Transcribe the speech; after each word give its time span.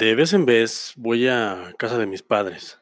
De 0.00 0.14
vez 0.14 0.32
en 0.32 0.46
vez 0.46 0.94
voy 0.96 1.28
a 1.28 1.74
casa 1.76 1.98
de 1.98 2.06
mis 2.06 2.22
padres. 2.22 2.80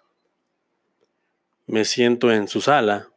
Me 1.66 1.84
siento 1.84 2.30
en 2.30 2.46
su 2.46 2.61
sala 2.61 3.09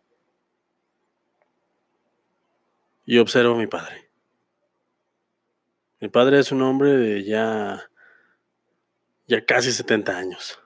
y 3.06 3.20
observo 3.20 3.54
a 3.54 3.58
mi 3.60 3.68
padre. 3.68 4.10
Mi 6.00 6.10
padre 6.10 6.40
es 6.40 6.52
un 6.52 6.64
hombre 6.64 6.98
de 6.98 7.24
ya 7.24 7.92
ya 9.28 9.46
casi 9.46 9.72
70 9.72 10.18
años. 10.18 10.60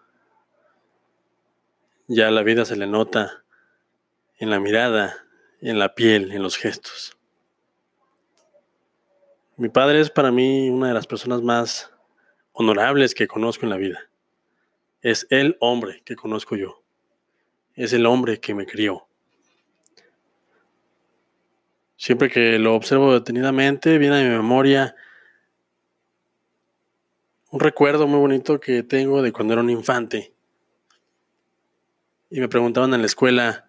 Ya 2.08 2.32
la 2.32 2.42
vida 2.42 2.64
se 2.64 2.78
le 2.78 2.88
nota 2.88 3.44
en 4.38 4.50
la 4.50 4.62
mirada, 4.62 5.26
en 5.60 5.78
la 5.78 5.94
piel, 5.94 6.32
en 6.32 6.42
los 6.42 6.56
gestos. 6.56 7.18
Mi 9.58 9.67
padre 9.67 9.99
es 9.99 10.09
para 10.09 10.31
mí 10.31 10.70
una 10.70 10.88
de 10.88 10.94
las 10.94 11.05
personas 11.05 11.41
más 11.41 11.91
honorables 12.55 13.14
que 13.14 13.27
conozco 13.27 13.66
en 13.66 13.70
la 13.70 13.77
vida. 13.77 14.09
Es 15.02 15.27
el 15.30 15.58
hombre 15.59 16.02
que 16.04 16.16
conozco 16.16 16.55
yo. 16.55 16.81
Es 17.76 17.94
el 17.94 18.05
hombre 18.05 18.40
que 18.40 18.55
me 18.55 18.66
crió. 18.66 19.08
Siempre 21.98 22.30
que 22.30 22.58
lo 22.58 22.73
observo 22.76 23.14
detenidamente, 23.14 23.98
viene 23.98 24.20
a 24.20 24.23
mi 24.23 24.30
memoria 24.30 24.95
un 27.52 27.59
recuerdo 27.59 28.08
muy 28.08 28.20
bonito 28.20 28.59
que 28.59 28.84
tengo 28.84 29.22
de 29.22 29.31
cuando 29.31 29.53
era 29.53 29.62
un 29.62 29.70
infante. 29.70 30.34
Y 32.30 32.40
me 32.40 32.50
preguntaban 32.50 32.94
en 32.94 33.02
la 33.02 33.06
escuela, 33.06 33.67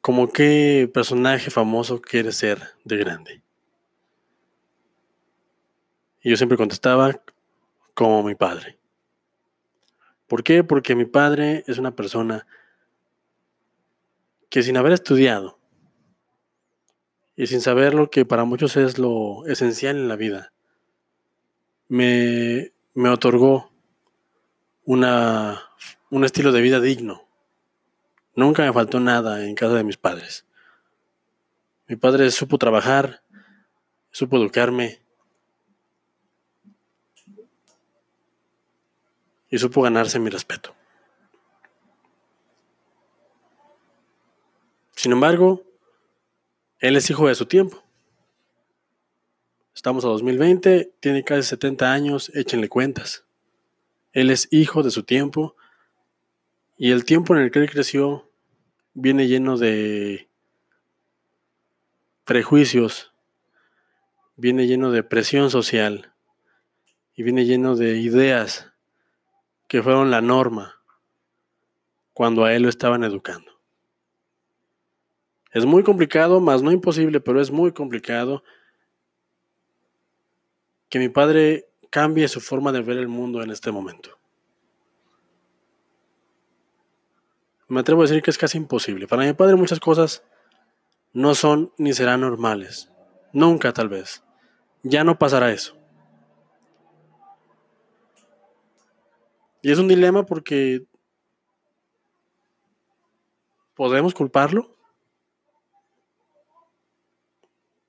¿cómo 0.00 0.28
qué 0.28 0.88
personaje 0.92 1.50
famoso 1.50 2.00
quieres 2.00 2.36
ser 2.36 2.60
de 2.84 2.96
grande? 2.96 3.42
Y 6.22 6.30
yo 6.30 6.36
siempre 6.36 6.56
contestaba, 6.56 7.20
como 7.94 8.22
mi 8.22 8.34
padre. 8.34 8.78
¿Por 10.26 10.42
qué? 10.42 10.64
Porque 10.64 10.94
mi 10.94 11.04
padre 11.04 11.64
es 11.66 11.78
una 11.78 11.94
persona 11.94 12.46
que 14.50 14.62
sin 14.62 14.76
haber 14.76 14.92
estudiado 14.92 15.58
y 17.36 17.46
sin 17.46 17.60
saber 17.60 17.94
lo 17.94 18.10
que 18.10 18.24
para 18.24 18.44
muchos 18.44 18.76
es 18.76 18.98
lo 18.98 19.46
esencial 19.46 19.96
en 19.96 20.08
la 20.08 20.16
vida, 20.16 20.52
me, 21.88 22.72
me 22.94 23.08
otorgó 23.08 23.72
una, 24.84 25.62
un 26.10 26.24
estilo 26.24 26.52
de 26.52 26.62
vida 26.62 26.80
digno. 26.80 27.26
Nunca 28.36 28.64
me 28.64 28.72
faltó 28.72 29.00
nada 29.00 29.44
en 29.44 29.54
casa 29.54 29.74
de 29.74 29.84
mis 29.84 29.96
padres. 29.96 30.46
Mi 31.86 31.96
padre 31.96 32.30
supo 32.30 32.58
trabajar, 32.58 33.22
supo 34.10 34.36
educarme, 34.36 35.03
y 39.54 39.58
supo 39.58 39.82
ganarse 39.82 40.18
mi 40.18 40.30
respeto. 40.30 40.74
Sin 44.96 45.12
embargo, 45.12 45.62
él 46.80 46.96
es 46.96 47.08
hijo 47.08 47.28
de 47.28 47.36
su 47.36 47.46
tiempo. 47.46 47.80
Estamos 49.72 50.04
a 50.04 50.08
2020, 50.08 50.94
tiene 50.98 51.22
casi 51.22 51.44
70 51.44 51.92
años, 51.92 52.32
échenle 52.34 52.68
cuentas. 52.68 53.26
Él 54.12 54.30
es 54.30 54.48
hijo 54.50 54.82
de 54.82 54.90
su 54.90 55.04
tiempo 55.04 55.54
y 56.76 56.90
el 56.90 57.04
tiempo 57.04 57.36
en 57.36 57.42
el 57.42 57.52
que 57.52 57.60
él 57.60 57.70
creció 57.70 58.28
viene 58.92 59.28
lleno 59.28 59.56
de 59.56 60.28
prejuicios, 62.24 63.12
viene 64.34 64.66
lleno 64.66 64.90
de 64.90 65.04
presión 65.04 65.48
social 65.48 66.12
y 67.14 67.22
viene 67.22 67.44
lleno 67.44 67.76
de 67.76 67.98
ideas 67.98 68.73
que 69.74 69.82
fueron 69.82 70.08
la 70.08 70.20
norma 70.20 70.80
cuando 72.12 72.44
a 72.44 72.54
él 72.54 72.62
lo 72.62 72.68
estaban 72.68 73.02
educando. 73.02 73.50
Es 75.50 75.66
muy 75.66 75.82
complicado, 75.82 76.38
más 76.38 76.62
no 76.62 76.70
imposible, 76.70 77.18
pero 77.18 77.40
es 77.40 77.50
muy 77.50 77.72
complicado 77.72 78.44
que 80.88 81.00
mi 81.00 81.08
padre 81.08 81.72
cambie 81.90 82.28
su 82.28 82.40
forma 82.40 82.70
de 82.70 82.82
ver 82.82 82.98
el 82.98 83.08
mundo 83.08 83.42
en 83.42 83.50
este 83.50 83.72
momento. 83.72 84.16
Me 87.66 87.80
atrevo 87.80 88.02
a 88.02 88.06
decir 88.06 88.22
que 88.22 88.30
es 88.30 88.38
casi 88.38 88.58
imposible. 88.58 89.08
Para 89.08 89.24
mi 89.24 89.32
padre 89.32 89.56
muchas 89.56 89.80
cosas 89.80 90.22
no 91.12 91.34
son 91.34 91.72
ni 91.78 91.92
serán 91.94 92.20
normales. 92.20 92.92
Nunca 93.32 93.72
tal 93.72 93.88
vez. 93.88 94.22
Ya 94.84 95.02
no 95.02 95.18
pasará 95.18 95.50
eso. 95.50 95.76
Y 99.64 99.72
es 99.72 99.78
un 99.78 99.88
dilema 99.88 100.26
porque 100.26 100.84
podemos 103.74 104.12
culparlo. 104.12 104.76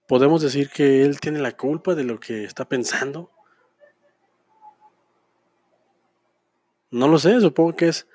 Podemos 0.08 0.42
decir 0.42 0.70
que 0.70 1.04
él 1.04 1.20
tiene 1.20 1.40
la 1.40 1.58
culpa 1.58 1.94
de 1.94 2.06
lo 2.06 2.18
que 2.18 2.46
está 2.46 2.64
pensando. 2.64 3.30
No 6.92 7.10
lo 7.10 7.20
sé, 7.20 7.42
supongo 7.42 7.76
que 7.76 7.90
es, 7.90 8.08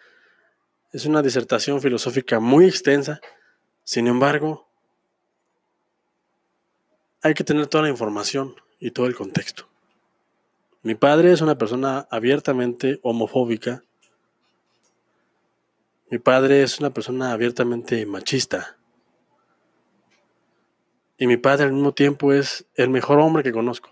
es 0.93 1.05
una 1.05 1.21
disertación 1.21 1.83
filosófica 1.83 2.41
muy 2.41 2.65
extensa. 2.65 3.21
Sin 3.85 4.07
embargo, 4.07 4.71
hay 7.21 7.35
que 7.35 7.45
tener 7.45 7.67
toda 7.67 7.85
la 7.85 7.91
información 7.91 8.55
y 8.79 8.91
todo 8.91 9.05
el 9.05 9.15
contexto. 9.15 9.70
Mi 10.83 10.95
padre 10.95 11.33
es 11.33 11.43
una 11.43 11.59
persona 11.59 12.09
abiertamente 12.11 13.01
homofóbica. 13.03 13.85
Mi 16.11 16.19
padre 16.19 16.63
es 16.63 16.81
una 16.81 16.89
persona 16.89 17.33
abiertamente 17.33 18.07
machista. 18.07 18.79
Y 21.19 21.27
mi 21.27 21.37
padre 21.37 21.67
al 21.67 21.73
mismo 21.73 21.93
tiempo 21.93 22.33
es 22.33 22.67
el 22.77 22.89
mejor 22.89 23.19
hombre 23.19 23.43
que 23.43 23.53
conozco. 23.53 23.91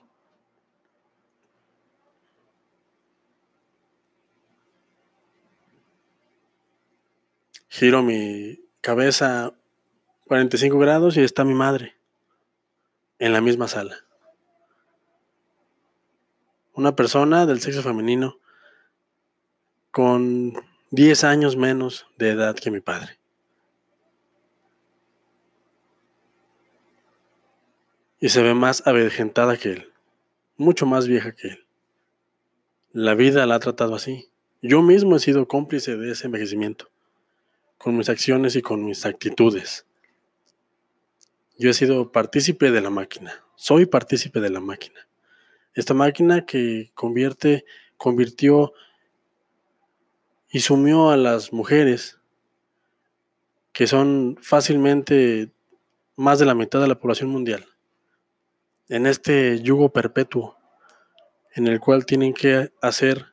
Giro 7.69 8.03
mi 8.03 8.65
cabeza 8.81 9.53
45 10.25 10.79
grados 10.79 11.19
y 11.19 11.21
está 11.21 11.45
mi 11.45 11.55
madre 11.55 11.97
en 13.19 13.35
la 13.35 13.43
misma 13.43 13.69
sala 13.69 14.08
una 16.79 16.95
persona 16.95 17.45
del 17.45 17.61
sexo 17.61 17.83
femenino 17.83 18.39
con 19.91 20.53
10 20.93 21.25
años 21.25 21.57
menos 21.57 22.07
de 22.19 22.31
edad 22.31 22.55
que 22.55 22.71
mi 22.71 22.81
padre. 22.81 23.19
Y 28.21 28.29
se 28.29 28.45
ve 28.45 28.55
más 28.55 28.87
avejentada 28.87 29.57
que 29.57 29.73
él, 29.73 29.93
mucho 30.57 30.87
más 30.87 31.09
vieja 31.09 31.33
que 31.33 31.49
él. 31.49 31.67
La 32.93 33.17
vida 33.17 33.45
la 33.47 33.57
ha 33.57 33.59
tratado 33.59 33.97
así. 33.97 34.29
Yo 34.63 34.81
mismo 34.81 35.17
he 35.17 35.21
sido 35.21 35.49
cómplice 35.49 35.97
de 35.97 36.13
ese 36.13 36.27
envejecimiento, 36.27 36.91
con 37.77 37.97
mis 37.97 38.09
acciones 38.09 38.55
y 38.55 38.63
con 38.63 38.85
mis 38.85 39.05
actitudes. 39.05 39.85
Yo 41.59 41.71
he 41.71 41.75
sido 41.75 42.13
partícipe 42.13 42.71
de 42.71 42.81
la 42.81 42.91
máquina, 42.91 43.45
soy 43.57 43.85
partícipe 43.87 44.39
de 44.41 44.51
la 44.51 44.61
máquina. 44.61 45.08
Esta 45.79 45.95
máquina 45.95 46.45
que 46.45 46.91
convierte, 46.93 47.65
convirtió 47.97 48.73
y 50.51 50.59
sumió 50.59 51.11
a 51.11 51.17
las 51.17 51.53
mujeres, 51.53 52.19
que 53.71 53.87
son 53.87 54.37
fácilmente 54.43 55.53
más 56.17 56.41
de 56.41 56.47
la 56.47 56.57
mitad 56.57 56.81
de 56.81 56.89
la 56.89 56.99
población 56.99 57.31
mundial, 57.31 57.65
en 58.89 59.07
este 59.07 59.61
yugo 59.63 59.93
perpetuo 59.93 60.59
en 61.55 61.69
el 61.69 61.79
cual 61.79 62.05
tienen 62.05 62.35
que 62.35 62.73
hacer 62.83 63.27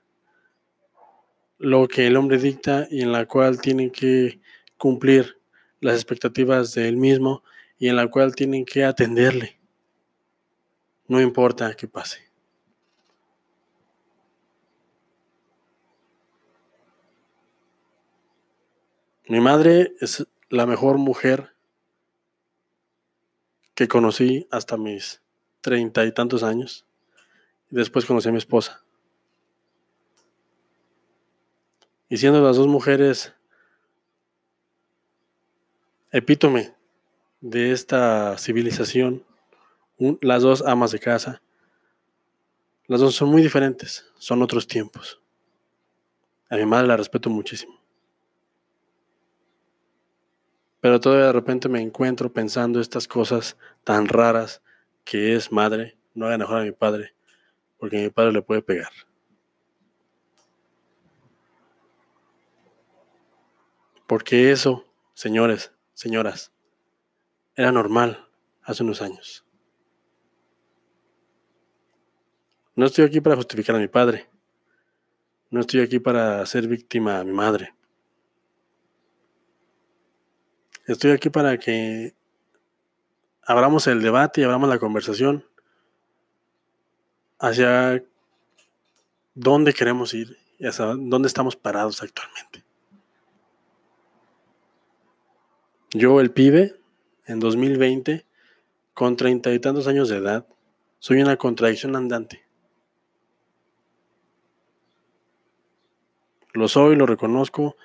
lo 1.57 1.87
que 1.87 2.05
el 2.05 2.15
hombre 2.15 2.37
dicta 2.37 2.87
y 2.91 3.01
en 3.01 3.11
la 3.11 3.25
cual 3.25 3.59
tienen 3.59 3.89
que 3.89 4.39
cumplir 4.77 5.41
las 5.79 5.95
expectativas 5.95 6.75
de 6.75 6.89
él 6.89 6.97
mismo 6.97 7.43
y 7.79 7.87
en 7.87 7.95
la 7.95 8.07
cual 8.07 8.35
tienen 8.35 8.65
que 8.65 8.83
atenderle. 8.83 9.57
No 11.07 11.19
importa 11.19 11.73
qué 11.73 11.87
pase. 11.87 12.24
Mi 19.27 19.39
madre 19.39 19.95
es 20.01 20.27
la 20.49 20.67
mejor 20.67 20.99
mujer 20.99 21.55
que 23.73 23.87
conocí 23.87 24.47
hasta 24.51 24.77
mis 24.77 25.23
treinta 25.61 26.05
y 26.05 26.11
tantos 26.11 26.43
años. 26.43 26.85
Después 27.71 28.05
conocí 28.05 28.29
a 28.29 28.31
mi 28.31 28.37
esposa. 28.37 28.85
Y 32.07 32.17
siendo 32.17 32.39
las 32.41 32.55
dos 32.55 32.67
mujeres 32.67 33.33
epítome 36.11 36.75
de 37.41 37.71
esta 37.71 38.37
civilización, 38.37 39.25
las 40.21 40.43
dos 40.43 40.61
amas 40.61 40.91
de 40.91 40.99
casa, 40.99 41.41
las 42.85 43.01
dos 43.01 43.15
son 43.15 43.29
muy 43.29 43.41
diferentes, 43.41 44.05
son 44.19 44.43
otros 44.43 44.67
tiempos. 44.67 45.19
A 46.47 46.57
mi 46.57 46.65
madre 46.67 46.87
la 46.87 46.97
respeto 46.97 47.31
muchísimo. 47.31 47.84
Pero 50.85 50.99
todavía 50.99 51.25
de 51.25 51.33
repente 51.33 51.67
me 51.67 51.81
encuentro 51.81 52.31
pensando 52.31 52.79
estas 52.79 53.07
cosas 53.07 53.57
tan 53.83 54.07
raras 54.07 54.61
que 55.03 55.35
es 55.35 55.51
madre, 55.51 55.97
no 56.13 56.27
haga 56.27 56.37
mejor 56.37 56.59
a 56.59 56.63
mi 56.63 56.73
padre, 56.73 57.15
porque 57.79 58.03
mi 58.03 58.11
padre 58.11 58.33
le 58.33 58.43
puede 58.43 58.61
pegar. 58.61 58.91
Porque 64.05 64.51
eso, 64.51 64.85
señores, 65.15 65.73
señoras, 65.95 66.51
era 67.55 67.71
normal 67.71 68.29
hace 68.61 68.83
unos 68.83 69.01
años. 69.01 69.43
No 72.75 72.85
estoy 72.85 73.05
aquí 73.05 73.21
para 73.21 73.37
justificar 73.37 73.75
a 73.75 73.79
mi 73.79 73.87
padre. 73.87 74.29
No 75.49 75.61
estoy 75.61 75.79
aquí 75.79 75.97
para 75.97 76.41
hacer 76.41 76.67
víctima 76.67 77.21
a 77.21 77.23
mi 77.23 77.31
madre. 77.31 77.74
Estoy 80.87 81.11
aquí 81.11 81.31
para 81.31 81.57
que 81.57 82.13
abramos 83.41 83.87
el 83.87 84.03
debate 84.03 84.41
y 84.41 84.43
abramos 84.43 84.69
la 84.69 84.77
conversación 84.77 85.43
hacia 87.39 88.03
dónde 89.33 89.73
queremos 89.73 90.13
ir 90.13 90.37
y 90.59 90.67
hacia 90.67 90.85
dónde 90.85 91.27
estamos 91.27 91.55
parados 91.55 92.03
actualmente. 92.03 92.63
Yo, 95.91 96.21
el 96.21 96.31
pibe, 96.31 96.79
en 97.25 97.39
2020, 97.39 98.25
con 98.93 99.17
treinta 99.17 99.51
y 99.53 99.59
tantos 99.59 99.87
años 99.87 100.07
de 100.09 100.17
edad, 100.17 100.45
soy 100.99 101.21
una 101.21 101.37
contradicción 101.37 101.95
andante. 101.95 102.45
Lo 106.53 106.67
soy, 106.67 106.95
lo 106.95 107.05
reconozco 107.05 107.75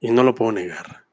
y 0.00 0.10
no 0.10 0.24
lo 0.24 0.34
puedo 0.34 0.52
negar. 0.52 1.03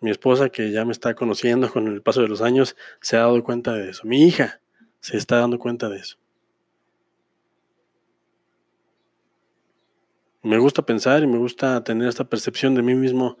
Mi 0.00 0.10
esposa, 0.10 0.48
que 0.48 0.70
ya 0.70 0.84
me 0.84 0.92
está 0.92 1.14
conociendo 1.14 1.70
con 1.70 1.88
el 1.88 2.02
paso 2.02 2.22
de 2.22 2.28
los 2.28 2.40
años, 2.40 2.76
se 3.00 3.16
ha 3.16 3.20
dado 3.20 3.42
cuenta 3.42 3.72
de 3.72 3.90
eso. 3.90 4.06
Mi 4.06 4.26
hija 4.26 4.60
se 5.00 5.16
está 5.16 5.38
dando 5.38 5.58
cuenta 5.58 5.88
de 5.88 5.98
eso. 5.98 6.18
Me 10.42 10.58
gusta 10.58 10.82
pensar 10.82 11.22
y 11.22 11.26
me 11.26 11.38
gusta 11.38 11.82
tener 11.82 12.08
esta 12.08 12.28
percepción 12.28 12.74
de 12.74 12.82
mí 12.82 12.94
mismo 12.94 13.38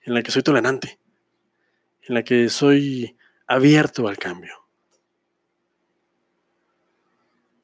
en 0.00 0.14
la 0.14 0.22
que 0.22 0.30
soy 0.30 0.42
tolerante, 0.42 0.98
en 2.08 2.14
la 2.14 2.24
que 2.24 2.48
soy 2.48 3.16
abierto 3.46 4.08
al 4.08 4.18
cambio. 4.18 4.54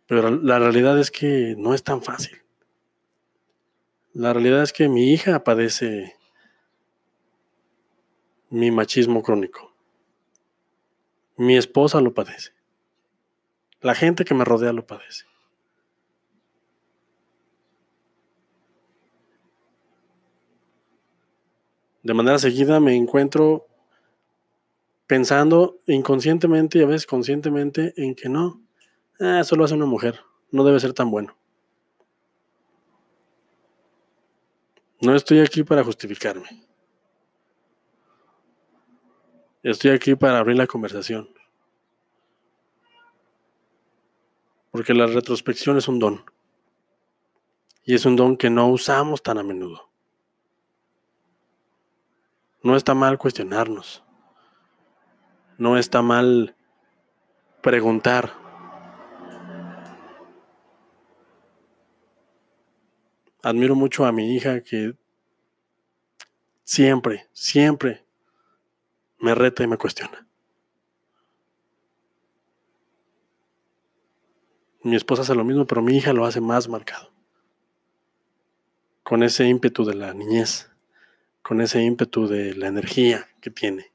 Pero 0.06 0.30
la 0.30 0.58
realidad 0.58 0.98
es 0.98 1.10
que 1.10 1.54
no 1.58 1.74
es 1.74 1.82
tan 1.82 2.02
fácil. 2.02 2.38
La 4.12 4.32
realidad 4.32 4.62
es 4.62 4.72
que 4.72 4.88
mi 4.88 5.12
hija 5.12 5.44
padece 5.44 6.17
mi 8.50 8.70
machismo 8.70 9.22
crónico. 9.22 9.72
Mi 11.36 11.56
esposa 11.56 12.00
lo 12.00 12.14
padece. 12.14 12.52
La 13.80 13.94
gente 13.94 14.24
que 14.24 14.34
me 14.34 14.44
rodea 14.44 14.72
lo 14.72 14.86
padece. 14.86 15.24
De 22.02 22.14
manera 22.14 22.38
seguida 22.38 22.80
me 22.80 22.96
encuentro 22.96 23.66
pensando 25.06 25.78
inconscientemente 25.86 26.78
y 26.78 26.82
a 26.82 26.86
veces 26.86 27.06
conscientemente 27.06 27.92
en 27.96 28.14
que 28.14 28.28
no, 28.28 28.62
Ah, 29.20 29.40
eso 29.40 29.56
lo 29.56 29.64
hace 29.64 29.74
una 29.74 29.86
mujer. 29.86 30.20
No 30.50 30.64
debe 30.64 30.78
ser 30.78 30.92
tan 30.92 31.10
bueno. 31.10 31.36
No 35.00 35.14
estoy 35.14 35.40
aquí 35.40 35.64
para 35.64 35.82
justificarme. 35.82 36.67
Estoy 39.62 39.90
aquí 39.90 40.14
para 40.14 40.38
abrir 40.38 40.56
la 40.56 40.66
conversación. 40.66 41.28
Porque 44.70 44.94
la 44.94 45.06
retrospección 45.06 45.76
es 45.78 45.88
un 45.88 45.98
don. 45.98 46.24
Y 47.84 47.94
es 47.94 48.04
un 48.06 48.16
don 48.16 48.36
que 48.36 48.50
no 48.50 48.68
usamos 48.68 49.22
tan 49.22 49.38
a 49.38 49.42
menudo. 49.42 49.88
No 52.62 52.76
está 52.76 52.94
mal 52.94 53.18
cuestionarnos. 53.18 54.04
No 55.56 55.76
está 55.76 56.02
mal 56.02 56.54
preguntar 57.62 58.32
admiro 63.42 63.74
mucho 63.74 64.04
a 64.04 64.12
mi 64.12 64.34
hija 64.34 64.62
que 64.62 64.94
siempre, 66.64 67.28
siempre 67.32 68.04
me 69.18 69.34
reta 69.34 69.62
y 69.62 69.66
me 69.66 69.76
cuestiona. 69.76 70.26
Mi 74.82 74.96
esposa 74.96 75.22
hace 75.22 75.34
lo 75.34 75.44
mismo, 75.44 75.66
pero 75.66 75.82
mi 75.82 75.96
hija 75.96 76.12
lo 76.12 76.24
hace 76.24 76.40
más 76.40 76.68
marcado. 76.68 77.10
Con 79.02 79.22
ese 79.22 79.46
ímpetu 79.46 79.84
de 79.84 79.94
la 79.94 80.14
niñez, 80.14 80.70
con 81.42 81.60
ese 81.60 81.82
ímpetu 81.82 82.28
de 82.28 82.54
la 82.54 82.68
energía 82.68 83.28
que 83.40 83.50
tiene. 83.50 83.92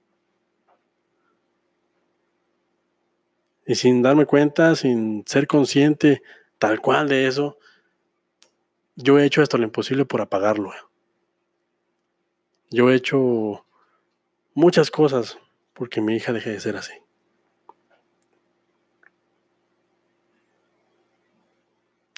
Y 3.65 3.75
sin 3.75 4.01
darme 4.01 4.25
cuenta, 4.25 4.75
sin 4.75 5.23
ser 5.25 5.47
consciente 5.47 6.21
tal 6.57 6.81
cual 6.81 7.07
de 7.07 7.27
eso, 7.27 7.57
yo 8.95 9.17
he 9.17 9.25
hecho 9.25 9.41
hasta 9.41 9.57
lo 9.57 9.63
imposible 9.63 10.05
por 10.05 10.21
apagarlo. 10.21 10.71
Yo 12.69 12.89
he 12.89 12.95
hecho 12.95 13.65
muchas 14.53 14.91
cosas 14.91 15.37
porque 15.73 16.01
mi 16.01 16.15
hija 16.15 16.33
deje 16.33 16.51
de 16.51 16.59
ser 16.59 16.77
así. 16.77 16.93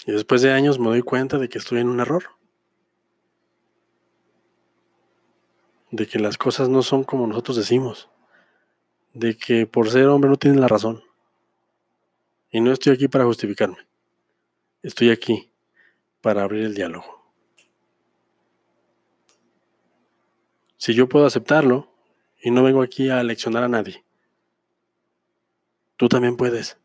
Y 0.05 0.11
después 0.11 0.41
de 0.41 0.51
años 0.51 0.77
me 0.79 0.87
doy 0.87 1.01
cuenta 1.01 1.37
de 1.37 1.49
que 1.49 1.57
estoy 1.57 1.79
en 1.79 1.89
un 1.89 1.99
error. 1.99 2.25
De 5.89 6.05
que 6.05 6.19
las 6.19 6.37
cosas 6.37 6.69
no 6.69 6.83
son 6.83 7.03
como 7.03 7.25
nosotros 7.25 7.57
decimos. 7.57 8.09
De 9.13 9.35
que 9.35 9.65
por 9.65 9.89
ser 9.89 10.07
hombre 10.07 10.29
no 10.29 10.37
tienen 10.37 10.61
la 10.61 10.67
razón. 10.67 11.03
Y 12.51 12.61
no 12.61 12.71
estoy 12.71 12.93
aquí 12.93 13.07
para 13.07 13.25
justificarme. 13.25 13.77
Estoy 14.83 15.09
aquí 15.09 15.51
para 16.21 16.43
abrir 16.43 16.65
el 16.65 16.75
diálogo. 16.75 17.23
Si 20.77 20.93
yo 20.93 21.09
puedo 21.09 21.25
aceptarlo 21.25 21.94
y 22.45 22.51
no 22.51 22.61
vengo 22.61 22.83
aquí 22.83 23.09
a 23.09 23.23
leccionar 23.23 23.63
a 23.63 23.67
nadie, 23.67 24.05
tú 25.97 26.07
también 26.07 26.37
puedes. 26.37 26.77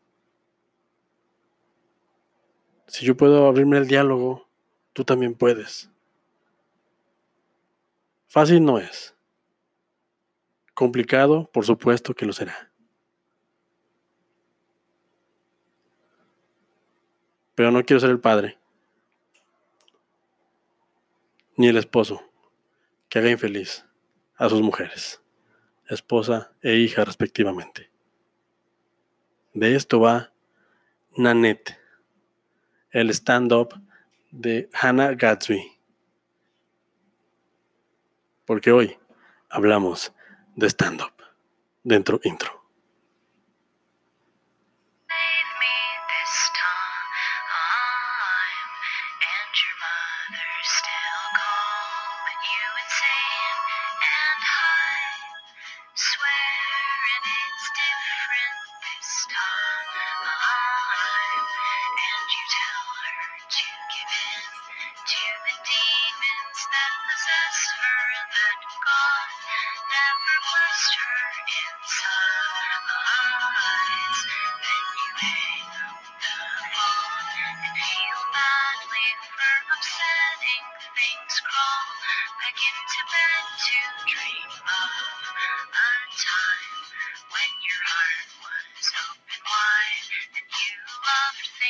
Si 2.87 3.05
yo 3.05 3.15
puedo 3.15 3.45
abrirme 3.45 3.77
el 3.77 3.87
diálogo, 3.87 4.49
tú 4.93 5.03
también 5.03 5.35
puedes. 5.35 5.91
Fácil 8.25 8.65
no 8.65 8.79
es. 8.79 9.15
Complicado, 10.73 11.47
por 11.53 11.63
supuesto 11.63 12.15
que 12.15 12.25
lo 12.25 12.33
será. 12.33 12.71
Pero 17.53 17.69
no 17.69 17.85
quiero 17.85 17.99
ser 17.99 18.09
el 18.09 18.19
padre 18.19 18.57
ni 21.55 21.67
el 21.67 21.77
esposo 21.77 22.23
que 23.09 23.19
haga 23.19 23.29
infeliz 23.29 23.85
a 24.37 24.49
sus 24.49 24.61
mujeres, 24.61 25.20
esposa 25.93 26.51
e 26.61 26.77
hija 26.77 27.03
respectivamente. 27.03 27.89
De 29.53 29.75
esto 29.75 29.99
va 29.99 30.31
Nanette, 31.17 31.77
el 32.91 33.09
stand-up 33.09 33.73
de 34.31 34.69
Hannah 34.73 35.13
Gatsby. 35.13 35.61
Porque 38.45 38.71
hoy 38.71 38.97
hablamos 39.49 40.13
de 40.55 40.69
stand-up 40.69 41.13
dentro 41.83 42.19
intro. 42.23 42.60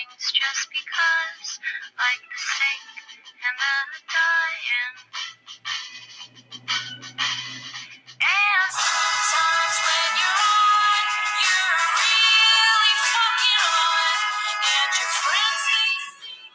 just 0.10 0.66
because, 0.74 1.62
like 1.94 2.24
the 2.26 2.42
and 3.46 3.58
the 3.62 3.74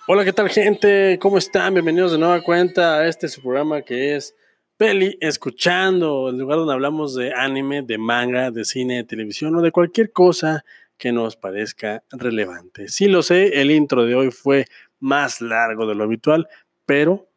Hola, 0.09 0.25
¿qué 0.25 0.33
tal 0.33 0.49
gente? 0.49 1.19
¿Cómo 1.21 1.39
están? 1.39 1.75
Bienvenidos 1.75 2.13
de 2.13 2.19
nueva 2.19 2.41
cuenta 2.41 2.99
a 2.99 3.09
este 3.09 3.29
su 3.29 3.43
programa 3.43 3.83
que 3.83 4.17
es 4.17 4.35
Peli 4.77 5.19
Escuchando, 5.21 6.31
el 6.31 6.39
lugar 6.39 6.59
donde 6.59 6.75
hablamos 6.75 7.15
de 7.15 7.33
anime, 7.33 7.83
de 7.83 7.99
manga, 7.99 8.51
de 8.51 8.65
cine, 8.65 8.97
de 8.97 9.05
televisión 9.05 9.55
o 9.55 9.63
de 9.63 9.73
cualquier 9.73 10.13
cosa 10.13 10.65
que 10.99 11.13
nos 11.13 11.37
parezca 11.37 12.03
relevante. 12.11 12.89
Sí 12.89 13.07
lo 13.07 13.23
sé, 13.23 13.61
el 13.61 13.71
intro 13.71 14.05
de 14.05 14.15
hoy 14.15 14.31
fue 14.31 14.67
más 14.99 15.41
largo 15.41 15.87
de 15.87 15.95
lo 15.95 16.05
habitual, 16.05 16.49
pero 16.85 17.29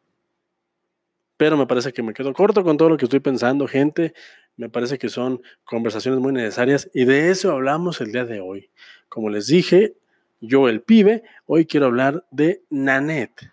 pero 1.40 1.56
me 1.56 1.66
parece 1.66 1.94
que 1.94 2.02
me 2.02 2.12
quedo 2.12 2.34
corto 2.34 2.62
con 2.62 2.76
todo 2.76 2.90
lo 2.90 2.98
que 2.98 3.06
estoy 3.06 3.20
pensando, 3.20 3.66
gente. 3.66 4.12
Me 4.58 4.68
parece 4.68 4.98
que 4.98 5.08
son 5.08 5.40
conversaciones 5.64 6.20
muy 6.20 6.34
necesarias 6.34 6.90
y 6.92 7.06
de 7.06 7.30
eso 7.30 7.50
hablamos 7.50 8.02
el 8.02 8.12
día 8.12 8.26
de 8.26 8.40
hoy. 8.40 8.68
Como 9.08 9.30
les 9.30 9.46
dije, 9.46 9.94
yo 10.42 10.68
el 10.68 10.82
pibe, 10.82 11.22
hoy 11.46 11.64
quiero 11.64 11.86
hablar 11.86 12.26
de 12.30 12.62
Nanette, 12.68 13.50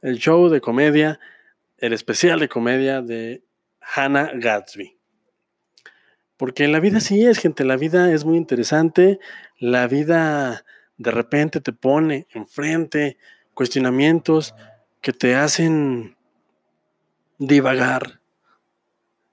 el 0.00 0.16
show 0.16 0.48
de 0.48 0.62
comedia, 0.62 1.20
el 1.76 1.92
especial 1.92 2.40
de 2.40 2.48
comedia 2.48 3.02
de 3.02 3.42
Hannah 3.80 4.32
Gatsby. 4.34 4.93
Porque 6.44 6.68
la 6.68 6.78
vida 6.78 7.00
sí 7.00 7.24
es, 7.24 7.38
gente, 7.38 7.64
la 7.64 7.78
vida 7.78 8.12
es 8.12 8.26
muy 8.26 8.36
interesante, 8.36 9.18
la 9.58 9.86
vida 9.86 10.66
de 10.98 11.10
repente 11.10 11.62
te 11.62 11.72
pone 11.72 12.26
enfrente 12.34 13.16
cuestionamientos 13.54 14.54
que 15.00 15.14
te 15.14 15.36
hacen 15.36 16.18
divagar 17.38 18.20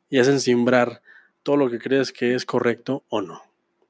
y 0.10 0.20
hacen 0.20 0.40
simbrar 0.40 1.02
todo 1.44 1.58
lo 1.58 1.70
que 1.70 1.80
crees 1.80 2.14
que 2.14 2.34
es 2.34 2.46
correcto 2.46 3.04
o 3.10 3.22
no. 3.22 3.42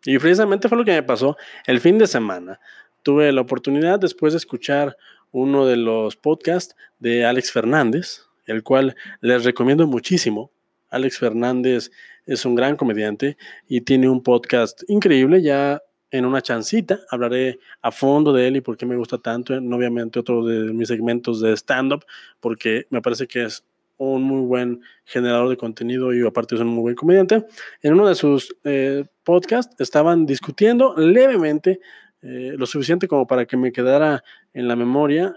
Y 0.04 0.18
precisamente 0.18 0.68
fue 0.68 0.80
lo 0.80 0.84
que 0.84 0.94
me 0.94 1.04
pasó 1.04 1.38
el 1.68 1.80
fin 1.80 2.00
de 2.00 2.08
semana. 2.08 2.60
Tuve 3.04 3.32
la 3.32 3.42
oportunidad 3.42 4.00
después 4.00 4.34
de 4.34 4.38
escuchar 4.38 4.98
uno 5.30 5.68
de 5.68 5.78
los 5.78 6.16
podcasts 6.16 6.76
de 6.98 7.24
Alex 7.24 7.52
Fernández, 7.52 8.24
el 8.48 8.64
cual 8.64 8.96
les 9.20 9.44
recomiendo 9.44 9.86
muchísimo. 9.86 10.50
Alex 10.90 11.20
Fernández 11.20 11.92
es 12.26 12.46
un 12.46 12.56
gran 12.56 12.76
comediante 12.76 13.38
y 13.68 13.82
tiene 13.82 14.10
un 14.10 14.22
podcast 14.24 14.84
increíble. 14.88 15.42
Ya 15.42 15.82
en 16.12 16.26
una 16.26 16.42
chancita 16.42 17.00
hablaré 17.10 17.60
a 17.82 17.92
fondo 17.92 18.34
de 18.34 18.48
él 18.48 18.58
y 18.58 18.62
por 18.62 18.78
qué 18.78 18.86
me 18.86 18.96
gusta 18.96 19.18
tanto. 19.18 19.54
Obviamente 19.54 20.20
otro 20.20 20.46
de 20.46 20.74
mis 20.74 20.88
segmentos 20.88 21.42
de 21.42 21.54
stand-up, 21.56 22.06
porque 22.40 22.86
me 22.90 23.02
parece 23.02 23.28
que 23.28 23.44
es 23.46 23.64
un 23.98 24.24
muy 24.24 24.42
buen 24.42 24.82
generador 25.06 25.50
de 25.50 25.58
contenido 25.58 26.14
y 26.14 26.26
aparte 26.26 26.56
es 26.56 26.62
un 26.62 26.68
muy 26.68 26.82
buen 26.82 26.96
comediante. 26.96 27.46
En 27.82 27.94
uno 27.94 28.08
de 28.08 28.16
sus 28.16 28.56
eh, 28.64 29.06
podcasts 29.24 29.76
estaban 29.80 30.26
discutiendo 30.26 30.96
levemente, 30.98 31.80
eh, 32.24 32.54
lo 32.58 32.66
suficiente 32.66 33.08
como 33.08 33.28
para 33.28 33.46
que 33.46 33.58
me 33.58 33.72
quedara 33.72 34.24
en 34.54 34.68
la 34.68 34.76
memoria, 34.76 35.36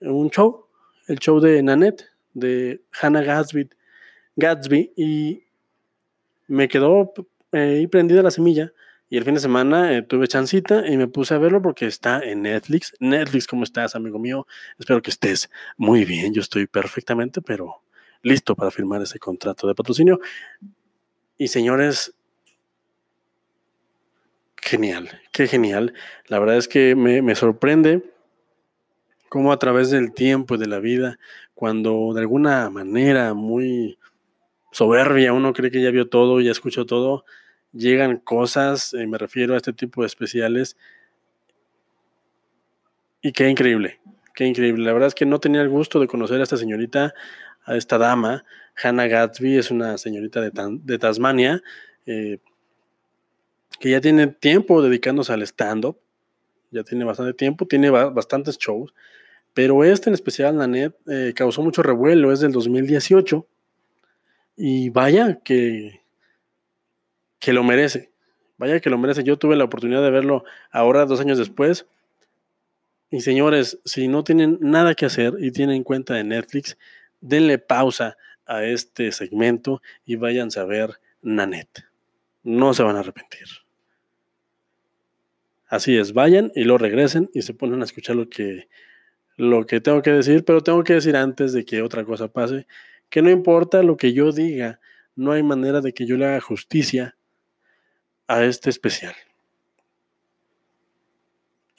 un 0.00 0.30
show, 0.30 0.66
el 1.08 1.18
show 1.18 1.40
de 1.40 1.62
Nanette, 1.62 2.04
de 2.34 2.82
Hannah 3.00 3.22
Gatsby, 3.22 3.70
Gatsby 4.36 4.92
y 4.96 5.43
me 6.46 6.68
quedó 6.68 7.12
eh, 7.52 7.86
prendida 7.90 8.22
la 8.22 8.30
semilla 8.30 8.72
y 9.08 9.16
el 9.16 9.24
fin 9.24 9.34
de 9.34 9.40
semana 9.40 9.96
eh, 9.96 10.02
tuve 10.02 10.26
chancita 10.26 10.86
y 10.86 10.96
me 10.96 11.06
puse 11.06 11.34
a 11.34 11.38
verlo 11.38 11.62
porque 11.62 11.86
está 11.86 12.20
en 12.20 12.42
Netflix. 12.42 12.94
Netflix, 13.00 13.46
¿cómo 13.46 13.64
estás, 13.64 13.94
amigo 13.94 14.18
mío? 14.18 14.46
Espero 14.78 15.02
que 15.02 15.10
estés 15.10 15.50
muy 15.76 16.04
bien. 16.04 16.32
Yo 16.34 16.40
estoy 16.40 16.66
perfectamente, 16.66 17.40
pero 17.42 17.82
listo 18.22 18.56
para 18.56 18.70
firmar 18.70 19.02
ese 19.02 19.18
contrato 19.18 19.68
de 19.68 19.74
patrocinio. 19.74 20.18
Y 21.36 21.48
señores, 21.48 22.14
genial, 24.56 25.20
qué 25.32 25.46
genial. 25.46 25.92
La 26.26 26.38
verdad 26.38 26.56
es 26.56 26.66
que 26.66 26.96
me, 26.96 27.22
me 27.22 27.34
sorprende 27.34 28.02
cómo 29.28 29.52
a 29.52 29.58
través 29.58 29.90
del 29.90 30.12
tiempo 30.12 30.54
y 30.54 30.58
de 30.58 30.66
la 30.66 30.78
vida, 30.78 31.18
cuando 31.54 32.12
de 32.14 32.20
alguna 32.20 32.70
manera 32.70 33.34
muy 33.34 33.98
soberbia 34.74 35.32
uno 35.32 35.52
cree 35.52 35.70
que 35.70 35.80
ya 35.80 35.90
vio 35.92 36.08
todo, 36.08 36.40
ya 36.40 36.50
escuchó 36.50 36.84
todo, 36.84 37.24
llegan 37.72 38.18
cosas, 38.18 38.92
eh, 38.94 39.06
me 39.06 39.18
refiero 39.18 39.54
a 39.54 39.56
este 39.56 39.72
tipo 39.72 40.00
de 40.02 40.08
especiales, 40.08 40.76
y 43.22 43.30
qué 43.30 43.48
increíble, 43.48 44.00
qué 44.34 44.44
increíble. 44.44 44.84
La 44.84 44.92
verdad 44.92 45.06
es 45.06 45.14
que 45.14 45.26
no 45.26 45.38
tenía 45.38 45.62
el 45.62 45.68
gusto 45.68 46.00
de 46.00 46.08
conocer 46.08 46.40
a 46.40 46.42
esta 46.42 46.56
señorita, 46.56 47.14
a 47.64 47.76
esta 47.76 47.98
dama. 47.98 48.44
Hannah 48.82 49.06
Gatsby 49.06 49.56
es 49.56 49.70
una 49.70 49.96
señorita 49.96 50.40
de, 50.40 50.98
Tasmania 50.98 51.62
eh, 52.04 52.38
que 53.78 53.90
ya 53.90 54.00
tiene 54.00 54.26
tiempo 54.26 54.82
dedicándose 54.82 55.32
al 55.32 55.42
stand-up, 55.42 56.00
ya 56.72 56.82
tiene 56.82 57.04
bastante 57.04 57.32
tiempo, 57.32 57.64
tiene 57.66 57.90
bastantes 57.90 58.58
shows, 58.58 58.92
pero 59.54 59.84
este 59.84 60.10
en 60.10 60.14
especial, 60.14 60.56
Nanette, 60.56 60.96
eh, 61.06 61.32
causó 61.34 61.62
mucho 61.62 61.84
revuelo, 61.84 62.32
es 62.32 62.40
del 62.40 62.50
2018. 62.50 63.46
Y 64.56 64.90
vaya 64.90 65.40
que 65.42 66.04
que 67.44 67.52
lo 67.52 67.62
merece. 67.62 68.10
Vaya 68.56 68.80
que 68.80 68.88
lo 68.88 68.96
merece. 68.96 69.22
Yo 69.22 69.36
tuve 69.36 69.54
la 69.54 69.64
oportunidad 69.64 70.02
de 70.02 70.10
verlo 70.10 70.44
ahora, 70.70 71.04
dos 71.04 71.20
años 71.20 71.36
después. 71.36 71.86
Y 73.10 73.20
señores, 73.20 73.78
si 73.84 74.08
no 74.08 74.24
tienen 74.24 74.56
nada 74.62 74.94
que 74.94 75.04
hacer 75.04 75.34
y 75.38 75.50
tienen 75.50 75.84
cuenta 75.84 76.14
de 76.14 76.24
Netflix, 76.24 76.78
denle 77.20 77.58
pausa 77.58 78.16
a 78.46 78.64
este 78.64 79.12
segmento 79.12 79.82
y 80.06 80.16
váyanse 80.16 80.58
a 80.58 80.64
ver 80.64 81.00
Nanette. 81.20 81.84
No 82.42 82.72
se 82.72 82.82
van 82.82 82.96
a 82.96 83.00
arrepentir. 83.00 83.46
Así 85.68 85.98
es, 85.98 86.14
vayan 86.14 86.50
y 86.54 86.64
lo 86.64 86.78
regresen 86.78 87.30
y 87.34 87.42
se 87.42 87.52
ponen 87.52 87.82
a 87.82 87.84
escuchar 87.84 88.16
lo 88.16 88.30
que, 88.30 88.68
lo 89.36 89.66
que 89.66 89.82
tengo 89.82 90.00
que 90.00 90.12
decir, 90.12 90.46
pero 90.46 90.62
tengo 90.62 90.82
que 90.82 90.94
decir 90.94 91.14
antes 91.14 91.52
de 91.52 91.66
que 91.66 91.82
otra 91.82 92.04
cosa 92.04 92.28
pase, 92.28 92.66
que 93.14 93.22
no 93.22 93.30
importa 93.30 93.84
lo 93.84 93.96
que 93.96 94.12
yo 94.12 94.32
diga, 94.32 94.80
no 95.14 95.30
hay 95.30 95.44
manera 95.44 95.80
de 95.80 95.94
que 95.94 96.04
yo 96.04 96.16
le 96.16 96.26
haga 96.26 96.40
justicia 96.40 97.16
a 98.26 98.42
este 98.42 98.70
especial. 98.70 99.14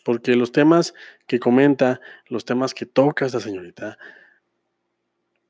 Porque 0.05 0.37
los 0.37 0.53
temas 0.53 0.93
que 1.27 1.37
comenta, 1.37 1.99
los 2.29 2.45
temas 2.45 2.73
que 2.73 2.85
toca 2.85 3.25
esta 3.25 3.41
señorita, 3.41 3.97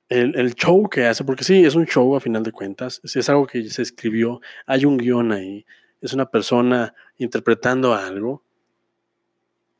el, 0.09 0.55
show 0.55 0.89
que 0.89 1.05
hace, 1.05 1.23
porque 1.23 1.43
sí, 1.43 1.63
es 1.63 1.75
un 1.75 1.85
show 1.85 2.15
a 2.15 2.19
final 2.19 2.41
de 2.41 2.51
cuentas, 2.51 2.99
es 3.03 3.29
algo 3.29 3.45
que 3.45 3.69
se 3.69 3.83
escribió, 3.83 4.41
hay 4.65 4.85
un 4.85 4.97
guion 4.97 5.33
ahí, 5.33 5.67
es 6.01 6.13
una 6.13 6.31
persona 6.31 6.95
interpretando 7.19 7.93
algo, 7.93 8.43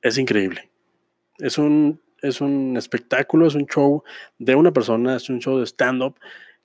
es 0.04 0.20
increíble. 0.20 0.70
Es 1.40 1.58
un, 1.58 2.00
es 2.28 2.42
un 2.42 2.76
espectáculo, 2.78 3.48
es 3.48 3.56
un 3.56 3.66
show 3.66 4.04
de 4.38 4.56
una 4.56 4.72
persona, 4.72 5.16
es 5.16 5.30
un 5.30 5.40
show 5.40 5.58
de 5.60 5.66
stand-up 5.66 6.20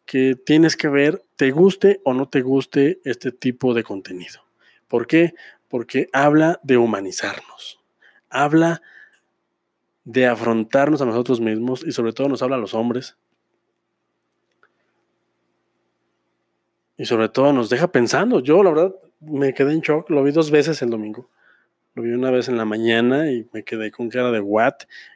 que 0.06 0.34
tienes 0.34 0.76
que 0.76 0.88
ver, 0.88 1.22
te 1.36 1.50
guste 1.50 2.00
o 2.04 2.14
no 2.14 2.28
te 2.28 2.42
guste 2.42 3.00
este 3.04 3.30
tipo 3.30 3.74
de 3.74 3.84
contenido. 3.84 4.40
¿Por 4.88 5.06
qué? 5.06 5.34
Porque 5.68 6.08
habla 6.12 6.58
de 6.62 6.76
humanizarnos, 6.76 7.80
habla 8.28 8.82
de 10.04 10.26
afrontarnos 10.26 11.00
a 11.02 11.06
nosotros 11.06 11.40
mismos 11.40 11.84
y 11.86 11.92
sobre 11.92 12.12
todo 12.12 12.28
nos 12.28 12.42
habla 12.42 12.56
a 12.56 12.60
los 12.60 12.74
hombres. 12.74 13.16
Y 16.96 17.04
sobre 17.04 17.28
todo 17.28 17.52
nos 17.52 17.70
deja 17.70 17.90
pensando. 17.92 18.40
Yo, 18.40 18.62
la 18.62 18.70
verdad, 18.70 18.94
me 19.20 19.54
quedé 19.54 19.72
en 19.72 19.80
shock. 19.80 20.10
Lo 20.10 20.22
vi 20.22 20.32
dos 20.32 20.50
veces 20.50 20.82
el 20.82 20.90
domingo. 20.90 21.30
Lo 21.94 22.02
vi 22.02 22.10
una 22.10 22.30
vez 22.30 22.48
en 22.48 22.56
la 22.56 22.64
mañana 22.64 23.30
y 23.30 23.48
me 23.52 23.64
quedé 23.64 23.90
con 23.90 24.08
cara 24.08 24.30
de 24.30 24.40
what. 24.40 24.74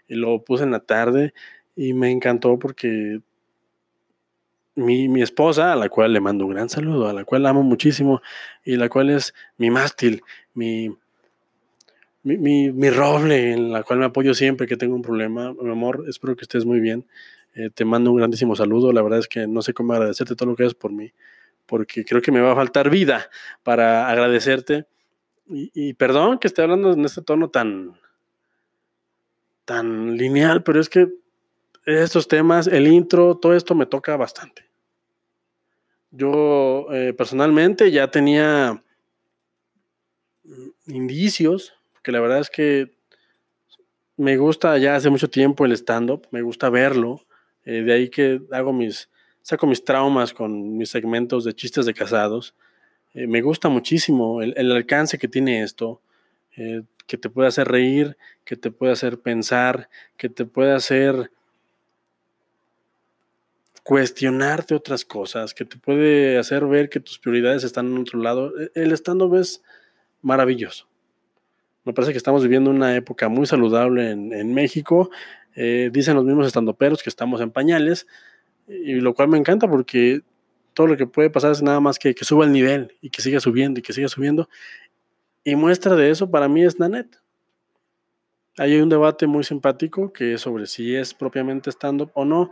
Y 0.08 0.14
lo 0.14 0.42
puse 0.44 0.64
en 0.64 0.72
la 0.72 0.80
tarde 0.80 1.34
y 1.76 1.94
me 1.94 2.10
encantó 2.10 2.58
porque 2.58 3.20
mi, 4.76 5.22
esposa, 5.22 5.72
a 5.72 5.76
la 5.76 5.88
cual 5.88 6.12
le 6.12 6.20
mando 6.20 6.46
un 6.46 6.52
gran 6.52 6.68
saludo, 6.68 7.08
a 7.08 7.12
la 7.12 7.24
cual 7.24 7.46
amo 7.46 7.62
muchísimo 7.62 8.20
y 8.64 8.76
la 8.76 8.88
cual 8.88 9.10
es 9.10 9.34
mi 9.56 9.70
mástil, 9.70 10.22
mi, 10.54 10.90
mi, 12.22 12.90
roble, 12.90 13.52
en 13.52 13.70
la 13.70 13.82
cual 13.82 13.98
me 14.00 14.06
apoyo 14.06 14.34
siempre 14.34 14.66
que 14.66 14.76
tengo 14.76 14.94
un 14.94 15.02
problema. 15.02 15.52
Mi 15.52 15.70
amor, 15.70 16.04
espero 16.08 16.36
que 16.36 16.42
estés 16.42 16.64
muy 16.64 16.80
bien. 16.80 17.06
Eh, 17.54 17.70
te 17.72 17.84
mando 17.84 18.10
un 18.10 18.16
grandísimo 18.16 18.56
saludo. 18.56 18.92
La 18.92 19.02
verdad 19.02 19.20
es 19.20 19.28
que 19.28 19.46
no 19.46 19.62
sé 19.62 19.74
cómo 19.74 19.92
agradecerte 19.92 20.34
todo 20.34 20.48
lo 20.48 20.56
que 20.56 20.64
haces 20.64 20.74
por 20.74 20.90
mí, 20.90 21.12
porque 21.66 22.04
creo 22.04 22.20
que 22.20 22.32
me 22.32 22.40
va 22.40 22.52
a 22.52 22.56
faltar 22.56 22.90
vida 22.90 23.28
para 23.62 24.08
agradecerte. 24.08 24.86
Y, 25.46 25.92
perdón 25.94 26.38
que 26.38 26.48
esté 26.48 26.62
hablando 26.62 26.92
en 26.92 27.04
este 27.04 27.20
tono 27.20 27.50
tan, 27.50 27.98
tan 29.64 30.16
lineal, 30.16 30.62
pero 30.62 30.80
es 30.80 30.88
que 30.88 31.08
estos 31.84 32.28
temas, 32.28 32.66
el 32.66 32.86
intro, 32.86 33.36
todo 33.36 33.54
esto 33.54 33.74
me 33.74 33.84
toca 33.84 34.16
bastante. 34.16 34.64
Yo 36.10 36.86
eh, 36.92 37.12
personalmente 37.12 37.90
ya 37.90 38.10
tenía 38.10 38.82
indicios, 40.86 41.74
que 42.02 42.12
la 42.12 42.20
verdad 42.20 42.38
es 42.38 42.50
que 42.50 42.94
me 44.16 44.36
gusta 44.36 44.78
ya 44.78 44.96
hace 44.96 45.10
mucho 45.10 45.28
tiempo 45.28 45.64
el 45.64 45.72
stand-up, 45.72 46.26
me 46.30 46.42
gusta 46.42 46.70
verlo, 46.70 47.26
eh, 47.64 47.82
de 47.82 47.92
ahí 47.92 48.08
que 48.08 48.40
hago 48.52 48.72
mis, 48.72 49.10
saco 49.42 49.66
mis 49.66 49.84
traumas 49.84 50.32
con 50.32 50.76
mis 50.76 50.90
segmentos 50.90 51.44
de 51.44 51.54
chistes 51.54 51.86
de 51.86 51.94
casados. 51.94 52.54
Eh, 53.14 53.26
me 53.26 53.40
gusta 53.40 53.68
muchísimo 53.68 54.42
el, 54.42 54.72
alcance 54.72 55.18
que 55.18 55.28
tiene 55.28 55.62
esto, 55.62 56.00
que 57.06 57.18
te 57.18 57.30
puede 57.30 57.48
hacer 57.48 57.68
reír, 57.68 58.16
que 58.44 58.56
te 58.56 58.70
puede 58.70 58.92
hacer 58.92 59.18
pensar, 59.18 59.88
que 60.16 60.28
te 60.28 60.44
puede 60.44 60.72
hacer 60.72 61.30
cuestionarte 63.84 64.74
otras 64.74 65.04
cosas, 65.04 65.52
que 65.52 65.64
te 65.64 65.76
puede 65.76 66.38
hacer 66.38 66.64
ver 66.66 66.88
que 66.88 67.00
tus 67.00 67.18
prioridades 67.18 67.64
están 67.64 67.86
en 67.86 67.98
otro 67.98 68.18
lado. 68.18 68.52
E, 68.58 68.70
el 68.74 68.92
stand-up 68.92 69.36
es 69.36 69.62
maravilloso. 70.22 70.88
Me 71.84 71.92
parece 71.92 72.12
que 72.12 72.18
estamos 72.18 72.42
viviendo 72.42 72.70
una 72.70 72.96
época 72.96 73.28
muy 73.28 73.46
saludable 73.46 74.10
en, 74.10 74.54
México. 74.54 75.10
Eh, 75.54 75.90
dicen 75.92 76.14
los 76.14 76.24
mismos 76.24 76.46
estandoperos 76.46 77.02
que 77.02 77.10
estamos 77.10 77.42
en 77.42 77.50
pañales, 77.50 78.06
y 78.66 78.94
lo 78.94 79.12
cual 79.12 79.28
me 79.28 79.36
encanta 79.36 79.68
porque 79.68 80.22
todo 80.74 80.88
lo 80.88 80.96
que 80.96 81.06
puede 81.06 81.30
pasar 81.30 81.52
es 81.52 81.62
nada 81.62 81.80
más 81.80 81.98
que, 81.98 82.14
que 82.14 82.24
suba 82.24 82.44
el 82.44 82.52
nivel 82.52 82.92
y 83.00 83.10
que 83.10 83.22
siga 83.22 83.40
subiendo 83.40 83.80
y 83.80 83.82
que 83.82 83.92
siga 83.92 84.08
subiendo. 84.08 84.48
Y 85.44 85.56
muestra 85.56 85.94
de 85.94 86.10
eso 86.10 86.30
para 86.30 86.48
mí 86.48 86.64
es 86.64 86.78
Nanet. 86.78 87.18
Hay 88.58 88.76
un 88.80 88.88
debate 88.88 89.26
muy 89.26 89.44
simpático 89.44 90.12
que 90.12 90.34
es 90.34 90.40
sobre 90.40 90.66
si 90.66 90.94
es 90.94 91.14
propiamente 91.14 91.70
stand-up 91.70 92.10
o 92.14 92.24
no. 92.24 92.50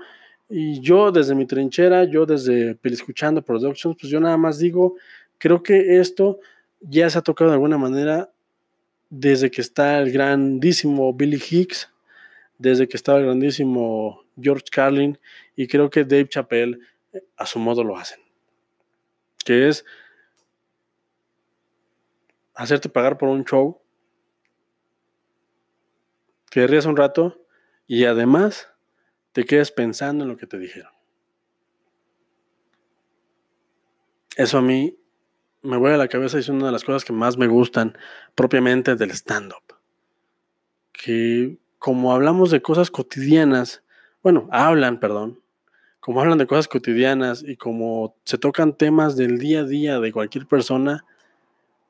Y 0.49 0.81
yo 0.81 1.13
desde 1.13 1.35
mi 1.35 1.47
trinchera, 1.47 2.05
yo 2.05 2.27
desde 2.27 2.79
Escuchando 2.83 3.43
Productions, 3.43 3.97
pues 4.01 4.11
yo 4.11 4.21
nada 4.21 4.37
más 4.37 4.59
digo, 4.59 4.97
creo 5.39 5.63
que 5.63 5.99
esto 5.99 6.41
ya 6.81 7.09
se 7.09 7.19
ha 7.19 7.23
tocado 7.23 7.51
de 7.51 7.55
alguna 7.55 7.79
manera 7.79 8.31
desde 9.09 9.51
que 9.51 9.61
está 9.61 9.99
el 9.99 10.11
grandísimo 10.11 11.13
Billy 11.13 11.41
Hicks, 11.51 11.91
desde 12.59 12.89
que 12.89 12.97
está 12.97 13.17
el 13.17 13.25
grandísimo 13.25 14.25
George 14.41 14.65
Carlin, 14.71 15.19
y 15.55 15.67
creo 15.67 15.91
que 15.91 16.05
Dave 16.05 16.29
Chappelle 16.29 16.79
a 17.37 17.47
su 17.47 17.59
modo 17.59 17.85
lo 17.85 17.97
hacen. 17.97 18.21
Que 19.45 19.69
es 19.69 19.85
hacerte 22.55 22.89
pagar 22.89 23.19
por 23.19 23.29
un 23.29 23.45
show, 23.45 23.81
que 26.51 26.67
rías 26.67 26.87
un 26.87 26.97
rato 26.97 27.45
y 27.87 28.05
además 28.05 28.69
te 29.33 29.45
quedes 29.45 29.73
pensando 29.73 30.25
en 30.25 30.31
lo 30.31 30.37
que 30.37 30.47
te 30.47 30.59
dijeron. 30.59 30.93
Eso 34.37 34.59
a 34.59 34.63
mí 34.63 34.99
me 35.63 35.77
voy 35.77 35.93
a 35.93 35.97
la 35.97 36.09
cabeza 36.09 36.37
y 36.37 36.41
es 36.41 36.49
una 36.49 36.67
de 36.67 36.73
las 36.73 36.85
cosas 36.85 37.05
que 37.05 37.13
más 37.13 37.37
me 37.37 37.47
gustan 37.47 37.97
propiamente 38.35 38.97
del 38.97 39.11
stand-up. 39.11 39.77
Que 40.93 41.59
como 41.79 42.13
hablamos 42.13 42.51
de 42.51 42.63
cosas 42.63 42.91
cotidianas, 42.91 43.83
bueno, 44.23 44.49
hablan, 44.53 45.01
perdón, 45.01 45.42
como 46.03 46.21
hablan 46.21 46.37
de 46.37 46.49
cosas 46.49 46.67
cotidianas 46.67 47.45
y 47.47 47.55
como 47.55 48.17
se 48.25 48.37
tocan 48.37 48.77
temas 48.77 49.17
del 49.17 49.39
día 49.39 49.61
a 49.61 49.65
día 49.65 50.01
de 50.01 50.11
cualquier 50.11 50.49
persona, 50.49 51.05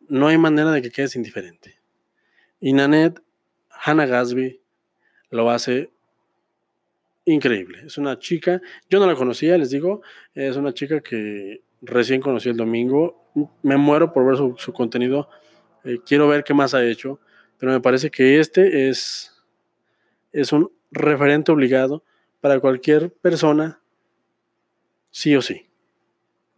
no 0.06 0.28
hay 0.28 0.36
manera 0.36 0.70
de 0.70 0.82
que 0.82 0.90
quedes 0.90 1.16
indiferente. 1.16 1.76
Y 2.60 2.74
Nanette, 2.74 3.22
Hannah 3.70 4.04
Gasby, 4.04 4.60
lo 5.30 5.50
hace 5.50 5.90
increíble. 7.24 7.84
Es 7.86 7.96
una 7.96 8.18
chica, 8.18 8.60
yo 8.90 9.00
no 9.00 9.06
la 9.06 9.14
conocía, 9.14 9.56
les 9.56 9.70
digo, 9.70 10.02
es 10.34 10.56
una 10.56 10.74
chica 10.74 11.00
que 11.00 11.62
recién 11.80 12.20
conocí 12.20 12.50
el 12.50 12.58
domingo. 12.58 13.30
Me 13.62 13.78
muero 13.78 14.12
por 14.12 14.26
ver 14.26 14.36
su, 14.58 14.72
contenido. 14.74 15.30
Eh, 15.84 16.00
quiero 16.04 16.28
ver 16.28 16.44
qué 16.44 16.52
más 16.52 16.74
ha 16.74 16.84
hecho, 16.84 17.18
pero 17.56 17.72
me 17.72 17.80
parece 17.80 18.10
que 18.10 18.40
este 18.40 18.90
es, 18.90 19.42
es 20.32 20.52
un 20.52 20.70
referente 20.90 21.50
obligado 21.50 22.04
para 22.42 22.60
cualquier 22.60 23.10
persona, 23.10 23.81
sí 25.12 25.36
o 25.36 25.42
sí. 25.42 25.68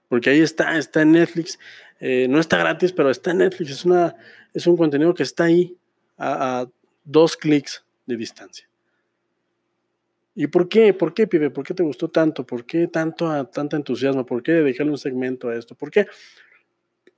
Porque 0.09 0.31
ahí 0.31 0.41
está, 0.41 0.79
está 0.79 1.03
en 1.03 1.13
Netflix. 1.13 1.59
Eh, 2.01 2.27
no 2.31 2.41
está 2.41 2.57
gratis, 2.57 2.93
pero 2.93 3.11
está 3.11 3.33
en 3.33 3.39
Netflix. 3.39 3.71
Es, 3.71 3.85
una, 3.85 4.17
es 4.55 4.67
un 4.67 4.79
contenido 4.79 5.13
que 5.13 5.25
está 5.25 5.45
ahí 5.45 5.77
a, 6.17 6.61
a 6.61 6.71
dos 7.05 7.37
clics 7.37 7.85
de 8.07 8.17
distancia. 8.17 8.67
¿Y 10.35 10.49
por 10.49 10.69
qué? 10.69 10.93
¿Por 10.93 11.15
qué, 11.15 11.27
pibe? 11.27 11.51
¿Por 11.51 11.65
qué 11.65 11.75
te 11.75 11.83
gustó 11.83 12.09
tanto? 12.09 12.45
¿Por 12.45 12.67
qué 12.67 12.89
tanto, 12.89 13.47
tanto 13.47 13.77
entusiasmo? 13.77 14.27
¿Por 14.27 14.43
qué 14.43 14.53
dedicarle 14.53 14.91
un 14.91 14.99
segmento 14.99 15.49
a 15.49 15.57
esto? 15.57 15.75
¿Por 15.75 15.91
qué? 15.91 16.07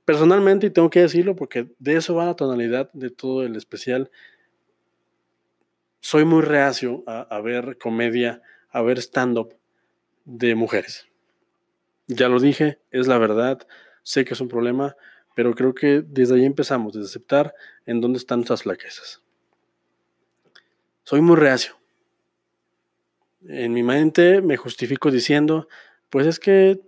Personalmente, 0.05 0.67
y 0.67 0.69
tengo 0.69 0.89
que 0.89 1.01
decirlo 1.01 1.35
porque 1.35 1.67
de 1.79 1.95
eso 1.95 2.15
va 2.15 2.25
la 2.25 2.35
tonalidad 2.35 2.91
de 2.93 3.09
todo 3.09 3.43
el 3.43 3.55
especial, 3.55 4.11
soy 5.99 6.23
muy 6.23 6.43
reacio 6.43 7.03
a, 7.07 7.41
ver 7.41 7.77
comedia, 7.77 8.41
a 8.69 8.81
ver 8.81 8.99
stand-up 8.99 9.55
de 10.23 10.55
mujeres. 10.55 11.07
Ya 12.07 12.29
lo 12.29 12.39
dije, 12.39 12.79
es 12.91 13.07
la 13.07 13.17
verdad, 13.17 13.67
sé 14.03 14.25
que 14.25 14.33
es 14.33 14.41
un 14.41 14.47
problema, 14.47 14.95
pero 15.35 15.53
creo 15.53 15.73
que 15.73 16.01
desde 16.05 16.35
ahí 16.35 16.45
empezamos, 16.45 16.93
desde 16.93 17.07
aceptar 17.07 17.53
en 17.85 18.01
dónde 18.01 18.17
están 18.17 18.39
nuestras 18.39 18.63
flaquezas. 18.63 19.21
Soy 21.03 21.21
muy 21.21 21.35
reacio 21.35 21.77
en 23.47 23.73
mi 23.73 23.83
mente 23.83 24.41
me 24.41 24.57
justifico 24.57 25.09
diciendo, 25.09 25.67
pues 26.09 26.27
es 26.27 26.39
que 26.39 26.81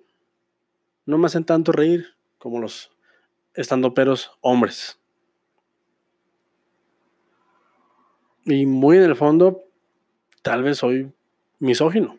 no 1.05 1.17
me 1.17 1.27
hacen 1.27 1.45
tanto 1.45 1.71
reír 1.71 2.15
como 2.37 2.59
los 2.59 2.91
estandoperos 3.53 4.31
hombres. 4.41 4.99
Y 8.45 8.65
muy 8.65 8.97
en 8.97 9.03
el 9.03 9.15
fondo, 9.15 9.63
tal 10.41 10.63
vez 10.63 10.77
soy 10.77 11.11
misógino. 11.59 12.18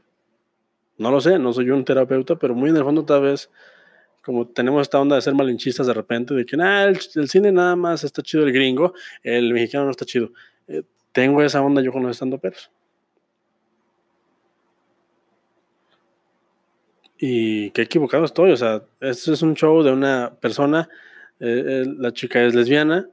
No 1.01 1.11
lo 1.11 1.21
sé, 1.21 1.39
no 1.39 1.53
soy 1.53 1.71
un 1.71 1.85
terapeuta, 1.85 2.37
pero 2.37 2.55
muy 2.55 2.69
en 2.69 2.77
el 2.77 2.85
fondo 2.85 3.05
tal 3.05 3.23
vez, 3.23 3.51
como 4.23 4.47
tenemos 4.47 4.83
esta 4.83 5.01
onda 5.01 5.17
de 5.17 5.23
ser 5.23 5.35
malinchistas 5.35 5.87
de 5.87 5.95
repente, 5.95 6.35
de 6.35 6.45
que 6.45 6.57
el, 6.57 7.29
cine 7.29 7.51
nada 7.51 7.75
más 7.75 8.05
está 8.05 8.23
chido 8.23 8.45
el 8.45 8.53
gringo, 8.53 8.93
el 9.23 9.53
mexicano 9.55 9.87
no 9.87 9.93
está 9.93 10.05
chido. 10.05 10.31
Eh, 10.69 10.83
tengo 11.13 11.43
esa 11.43 11.63
onda 11.63 11.81
yo 11.81 11.91
con 11.91 12.03
los 12.03 12.13
estandoperos. 12.13 12.71
y 17.21 17.71
qué 17.71 17.83
equivocado 17.83 18.25
estoy. 18.25 18.51
O 18.53 18.57
sea, 18.57 18.83
este 19.01 19.33
es 19.33 19.43
un 19.43 19.55
show 19.55 19.83
de 19.83 19.93
una 19.93 20.35
persona, 20.41 20.89
eh, 21.39 21.65
eh, 21.67 21.95
la 21.99 22.13
chica 22.13 22.43
es 22.45 22.55
lesbiana. 22.55 23.09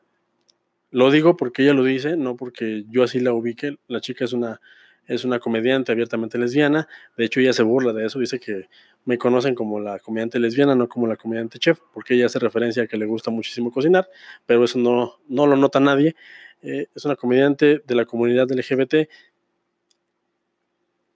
Lo 0.92 1.12
digo 1.12 1.36
porque 1.38 1.64
ella 1.64 1.74
lo 1.74 1.84
dice, 1.84 2.16
no 2.16 2.38
porque 2.38 2.86
yo 2.90 3.04
así 3.04 3.20
la 3.20 3.34
ubique. 3.34 3.78
La 3.88 4.02
chica 4.02 4.26
es 4.26 4.34
una, 4.34 4.62
es 5.08 5.24
una 5.24 5.40
comediante 5.40 5.92
abiertamente 5.92 6.38
lesbiana. 6.38 6.88
De 7.16 7.26
hecho, 7.26 7.40
ella 7.40 7.54
se 7.54 7.64
burla 7.64 7.94
de 7.94 8.06
eso. 8.06 8.20
Dice 8.20 8.40
que 8.40 8.68
me 9.06 9.18
conocen 9.18 9.56
como 9.56 9.80
la 9.80 10.00
comediante 10.00 10.38
lesbiana, 10.40 10.76
no 10.76 10.90
como 10.90 11.08
la 11.08 11.16
comediante 11.16 11.60
chef, 11.60 11.80
porque 11.94 12.14
ella 12.14 12.26
hace 12.26 12.40
referencia 12.40 12.84
a 12.84 12.88
que 12.88 12.98
le 12.98 13.06
gusta 13.06 13.32
muchísimo 13.32 13.72
cocinar, 13.72 14.10
pero 14.46 14.64
eso 14.66 14.78
no, 14.78 15.20
no 15.30 15.48
lo 15.48 15.56
nota 15.56 15.80
nadie. 15.80 16.16
Eh, 16.62 16.88
es 16.94 17.06
una 17.06 17.16
comediante 17.16 17.82
de 17.86 17.96
la 17.96 18.06
comunidad 18.06 18.52
LGBT 18.52 19.10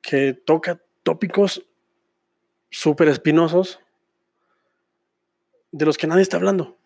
que 0.02 0.34
toca 0.34 0.82
tópicos 1.04 1.68
súper 2.70 3.10
espinosos 3.10 3.80
de 5.72 5.86
los 5.86 5.98
que 5.98 6.08
nadie 6.08 6.22
está 6.22 6.38
hablando. 6.38 6.78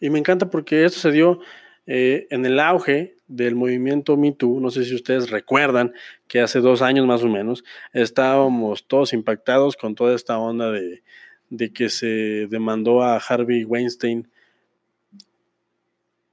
Y 0.00 0.10
me 0.10 0.18
encanta 0.18 0.50
porque 0.50 0.84
esto 0.84 0.98
se 0.98 1.12
dio 1.12 1.40
eh, 1.86 2.26
en 2.30 2.46
el 2.46 2.58
auge 2.58 3.13
del 3.36 3.54
movimiento 3.54 4.16
Me 4.16 4.32
Too. 4.32 4.60
No 4.60 4.70
sé 4.70 4.84
si 4.84 4.94
ustedes 4.94 5.30
recuerdan 5.30 5.92
que 6.28 6.40
hace 6.40 6.60
dos 6.60 6.82
años 6.82 7.06
más 7.06 7.22
o 7.22 7.28
menos 7.28 7.64
estábamos 7.92 8.86
todos 8.86 9.12
impactados 9.12 9.76
con 9.76 9.94
toda 9.94 10.14
esta 10.14 10.38
onda 10.38 10.70
de, 10.70 11.02
de 11.50 11.72
que 11.72 11.88
se 11.88 12.46
demandó 12.48 13.02
a 13.02 13.16
Harvey 13.16 13.64
Weinstein 13.64 14.28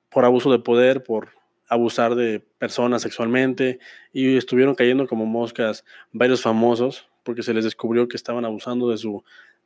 por 0.09 0.25
abuso 0.25 0.51
de 0.51 0.59
poder, 0.59 1.03
por 1.03 1.29
abusar 1.67 2.15
de 2.15 2.41
personas 2.57 3.01
sexualmente 3.01 3.79
y 4.11 4.35
estuvieron 4.35 4.75
cayendo 4.75 5.07
como 5.07 5.25
moscas 5.25 5.85
varios 6.11 6.41
famosos 6.41 7.07
porque 7.23 7.43
se 7.43 7.53
les 7.53 7.63
descubrió 7.63 8.07
que 8.07 8.17
estaban 8.17 8.43
abusando 8.45 8.89
de 8.89 8.97
su, 8.97 9.23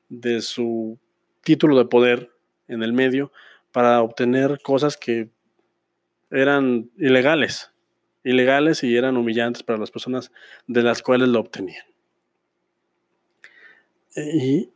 de 0.10 0.42
su 0.42 1.00
título 1.44 1.78
de 1.78 1.86
poder 1.86 2.32
en 2.68 2.84
el 2.84 2.94
medio 2.94 3.32
para 3.72 4.02
obtener 4.02 4.60
cosas 4.62 4.98
que 4.98 5.30
eran 6.32 6.90
ilegales, 6.98 7.72
ilegales 8.24 8.84
y 8.84 8.96
eran 8.96 9.18
humillantes 9.18 9.64
para 9.64 9.80
las 9.80 9.92
personas 9.92 10.32
de 10.68 10.84
las 10.84 11.02
cuales 11.02 11.30
lo 11.30 11.40
obtenían. 11.40 11.86
Y 14.16 14.70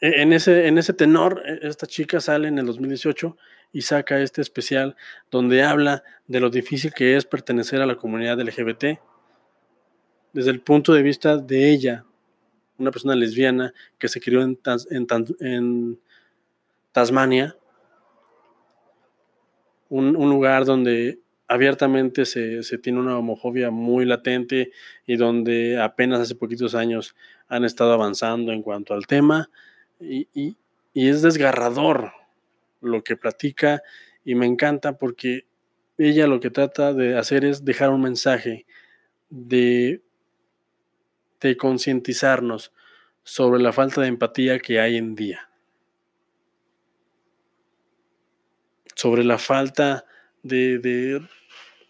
en 0.00 0.32
ese, 0.32 0.66
en 0.66 0.78
ese 0.78 0.94
tenor, 0.94 1.42
e, 1.44 1.66
esta 1.68 1.86
chica 1.86 2.20
sale 2.20 2.48
en 2.48 2.58
el 2.58 2.66
2018 2.66 3.36
y 3.72 3.82
saca 3.82 4.20
este 4.20 4.40
especial 4.40 4.96
donde 5.30 5.62
habla 5.62 6.02
de 6.26 6.40
lo 6.40 6.50
difícil 6.50 6.92
que 6.92 7.16
es 7.16 7.24
pertenecer 7.24 7.82
a 7.82 7.86
la 7.86 7.96
comunidad 7.96 8.40
LGBT 8.40 8.98
desde 10.32 10.50
el 10.50 10.60
punto 10.60 10.92
de 10.92 11.02
vista 11.02 11.36
de 11.36 11.70
ella, 11.70 12.04
una 12.78 12.90
persona 12.90 13.14
lesbiana 13.14 13.72
que 13.98 14.08
se 14.08 14.20
crió 14.20 14.42
en, 14.42 14.58
en, 15.40 15.98
Tasmania, 16.92 17.56
un, 19.90 20.12
lugar 20.14 20.64
donde 20.64 21.20
abiertamente 21.46 22.24
se, 22.24 22.62
tiene 22.78 23.00
una 23.00 23.18
homofobia 23.18 23.70
muy 23.70 24.06
latente 24.06 24.70
y 25.06 25.16
donde 25.16 25.78
apenas 25.80 26.20
hace 26.20 26.34
poquitos 26.34 26.74
años 26.74 27.14
han 27.48 27.64
estado 27.64 27.92
avanzando 27.92 28.52
en 28.52 28.62
cuanto 28.62 28.94
al 28.94 29.06
tema 29.06 29.50
y, 30.00 30.28
y 30.32 31.08
es 31.08 31.20
desgarrador 31.20 32.12
lo 32.80 33.04
que 33.04 33.16
platica 33.16 33.82
y 34.24 34.34
me 34.34 34.46
encanta 34.46 34.96
porque 34.96 35.46
ella 35.98 36.26
lo 36.26 36.40
que 36.40 36.50
trata 36.50 36.94
de 36.94 37.18
hacer 37.18 37.44
es 37.44 37.64
dejar 37.64 37.90
un 37.90 38.00
mensaje 38.00 38.64
de, 39.28 40.02
de 41.40 41.56
concientizarnos 41.56 42.72
sobre 43.22 43.60
la 43.60 43.72
falta 43.72 44.00
de 44.00 44.08
empatía 44.08 44.58
que 44.58 44.80
hay 44.80 44.96
en 44.96 45.14
día. 45.14 45.49
Sobre 49.00 49.24
la 49.24 49.38
falta 49.38 50.04
de, 50.42 50.78
de 50.78 51.22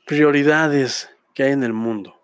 prioridades 0.07 1.11
que 1.35 1.43
hay 1.43 1.51
en 1.51 1.65
el 1.65 1.73
mundo. 1.73 2.15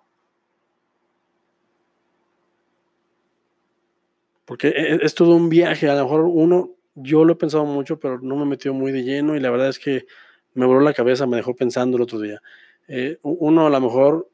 Porque 4.44 4.68
e, 4.68 4.92
e, 4.92 4.99
es 5.03 5.12
todo 5.16 5.35
un 5.35 5.49
viaje, 5.49 5.90
a 5.90 5.96
lo 5.96 6.05
mejor 6.05 6.20
uno, 6.20 6.70
yo 6.94 7.25
lo 7.25 7.33
he 7.33 7.37
pensado 7.37 7.64
mucho, 7.64 7.99
pero 7.99 8.20
no 8.20 8.37
me 8.37 8.44
metió 8.44 8.72
muy 8.72 8.92
de 8.92 9.03
lleno 9.03 9.35
y 9.35 9.40
la 9.40 9.51
verdad 9.51 9.70
es 9.70 9.81
que 9.81 10.07
me 10.55 10.66
voló 10.66 10.79
la 10.79 10.94
cabeza, 10.94 11.27
me 11.27 11.37
dejó 11.37 11.57
pensando 11.57 11.96
el 11.96 12.05
otro 12.05 12.20
día. 12.20 12.40
Eh, 12.87 13.18
uno 13.22 13.66
a 13.66 13.70
lo 13.70 13.81
mejor 13.81 14.31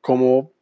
como 0.00 0.52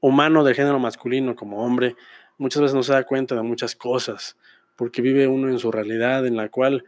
humano 0.00 0.42
de 0.42 0.54
género 0.54 0.80
masculino, 0.80 1.36
como 1.36 1.64
hombre, 1.64 1.94
muchas 2.38 2.62
veces 2.62 2.74
no 2.74 2.82
se 2.82 2.92
da 2.92 3.04
cuenta 3.04 3.36
de 3.36 3.42
muchas 3.42 3.76
cosas, 3.76 4.36
porque 4.74 5.00
vive 5.00 5.28
uno 5.28 5.48
en 5.48 5.60
su 5.60 5.70
realidad 5.70 6.26
en 6.26 6.36
la 6.36 6.48
cual 6.48 6.84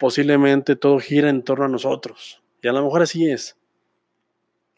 posiblemente 0.00 0.76
todo 0.76 0.98
gira 0.98 1.28
en 1.28 1.42
torno 1.42 1.66
a 1.66 1.68
nosotros. 1.68 2.42
Y 2.62 2.68
a 2.68 2.72
lo 2.72 2.82
mejor 2.82 3.02
así 3.02 3.30
es. 3.30 3.58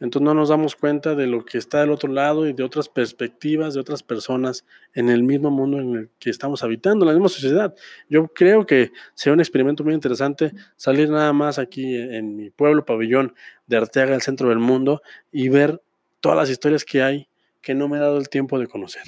Entonces 0.01 0.25
no 0.25 0.35
nos 0.35 0.49
damos 0.49 0.75
cuenta 0.75 1.15
de 1.15 1.29
lo 1.29 1.45
que 1.45 1.59
está 1.59 1.79
del 1.79 1.93
otro 1.93 2.11
lado 2.13 2.49
y 2.49 2.53
de 2.53 2.65
otras 2.65 2.89
perspectivas 2.89 3.73
de 3.73 3.79
otras 3.79 4.03
personas 4.03 4.67
en 4.95 5.09
el 5.11 5.23
mismo 5.23 5.49
mundo 5.53 5.79
en 5.79 5.95
el 5.95 6.11
que 6.19 6.29
estamos 6.29 6.65
habitando, 6.65 7.05
en 7.05 7.11
la 7.11 7.15
misma 7.15 7.29
sociedad. 7.29 7.73
Yo 8.09 8.27
creo 8.27 8.67
que 8.67 8.91
sería 9.15 9.35
un 9.35 9.39
experimento 9.39 9.85
muy 9.85 9.95
interesante 9.95 10.53
salir 10.75 11.09
nada 11.09 11.33
más 11.33 11.61
aquí 11.61 11.95
en 11.95 12.35
mi 12.35 12.51
pueblo, 12.51 12.85
pabellón 12.85 13.37
de 13.69 13.77
Arteaga, 13.77 14.17
el 14.17 14.23
centro 14.23 14.49
del 14.49 14.59
mundo, 14.59 15.03
y 15.31 15.51
ver 15.51 15.81
todas 16.19 16.37
las 16.37 16.51
historias 16.51 16.85
que 16.85 17.01
hay 17.01 17.29
que 17.61 17.77
no 17.77 17.87
me 17.87 17.99
he 17.99 18.01
dado 18.01 18.19
el 18.19 18.29
tiempo 18.29 18.59
de 18.59 18.67
conocer. 18.67 19.05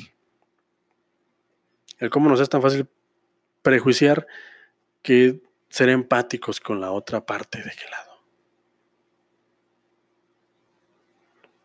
El 1.99 2.09
cómo 2.09 2.31
nos 2.31 2.39
es 2.39 2.49
tan 2.49 2.63
fácil 2.63 2.87
prejuiciar 3.63 4.29
que 5.03 5.43
ser 5.75 5.89
empáticos 5.89 6.61
con 6.61 6.81
la 6.81 6.93
otra 6.93 7.27
parte 7.27 7.59
de 7.59 7.71
qué 7.71 7.91
lado. 7.91 8.15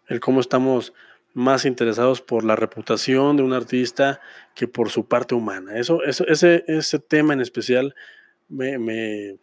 el 0.08 0.19
cómo 0.19 0.39
estamos 0.41 0.93
más 1.36 1.65
interesados 1.65 2.19
por 2.19 2.43
la 2.43 2.56
reputación 2.56 3.38
de 3.38 3.43
un 3.43 3.54
artista 3.54 4.19
que 4.56 4.67
por 4.67 4.89
su 4.89 5.08
parte 5.08 5.36
humana. 5.36 5.78
Eso, 5.78 6.04
eso, 6.04 6.26
ese, 6.28 6.63
ese 6.67 6.98
tema 6.98 7.34
en 7.34 7.41
especial 7.41 7.93
me, 8.48 8.80
me, 8.80 9.38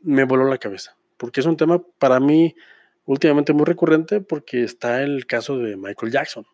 me 0.00 0.24
voló 0.24 0.48
la 0.48 0.56
cabeza, 0.56 0.96
porque 1.18 1.40
es 1.40 1.46
un 1.46 1.58
tema 1.58 1.82
para 1.98 2.18
mí 2.20 2.56
últimamente 3.04 3.52
muy 3.52 3.66
recurrente 3.66 4.22
porque 4.22 4.64
está 4.64 5.02
el 5.02 5.26
caso 5.26 5.58
de 5.58 5.76
Michael 5.76 6.10
Jackson. 6.10 6.46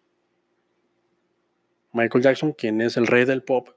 Michael 1.92 2.24
Jackson, 2.24 2.52
quien 2.52 2.80
es 2.80 2.96
el 2.96 3.06
rey 3.06 3.24
del 3.24 3.44
pop, 3.44 3.68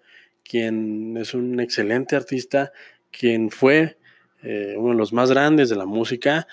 quien 0.44 1.18
es 1.18 1.34
un 1.34 1.60
excelente 1.60 2.16
artista, 2.16 2.74
quien 3.18 3.50
fue 3.50 3.98
eh, 4.42 4.76
uno 4.78 4.90
de 4.90 4.98
los 4.98 5.14
más 5.14 5.30
grandes 5.30 5.70
de 5.70 5.78
la 5.78 5.86
música, 5.86 6.48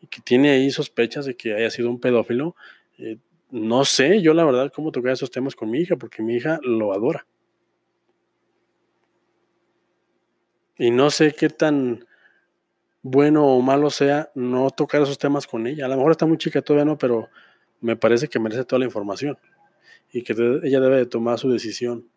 y 0.00 0.06
que 0.06 0.20
tiene 0.20 0.50
ahí 0.50 0.70
sospechas 0.70 1.24
de 1.24 1.34
que 1.34 1.54
haya 1.54 1.70
sido 1.70 1.90
un 1.90 1.98
pedófilo, 1.98 2.54
eh, 2.98 3.18
no 3.50 3.84
sé 3.84 4.20
yo 4.20 4.34
la 4.34 4.44
verdad 4.44 4.70
cómo 4.72 4.92
tocar 4.92 5.12
esos 5.12 5.30
temas 5.30 5.56
con 5.56 5.70
mi 5.70 5.80
hija, 5.80 5.96
porque 5.96 6.22
mi 6.22 6.36
hija 6.36 6.60
lo 6.62 6.92
adora. 6.92 7.26
Y 10.76 10.92
no 10.92 11.10
sé 11.10 11.32
qué 11.32 11.48
tan 11.48 12.04
bueno 13.02 13.46
o 13.46 13.60
malo 13.62 13.90
sea 13.90 14.30
no 14.34 14.70
tocar 14.70 15.02
esos 15.02 15.18
temas 15.18 15.46
con 15.46 15.66
ella. 15.66 15.86
A 15.86 15.88
lo 15.88 15.96
mejor 15.96 16.12
está 16.12 16.26
muy 16.26 16.38
chica 16.38 16.62
todavía, 16.62 16.84
no, 16.84 16.98
pero 16.98 17.28
me 17.80 17.96
parece 17.96 18.28
que 18.28 18.38
merece 18.38 18.64
toda 18.64 18.80
la 18.80 18.84
información 18.84 19.36
y 20.12 20.22
que 20.22 20.34
ella 20.62 20.80
debe 20.80 20.96
de 20.98 21.06
tomar 21.06 21.38
su 21.38 21.50
decisión. 21.50 22.08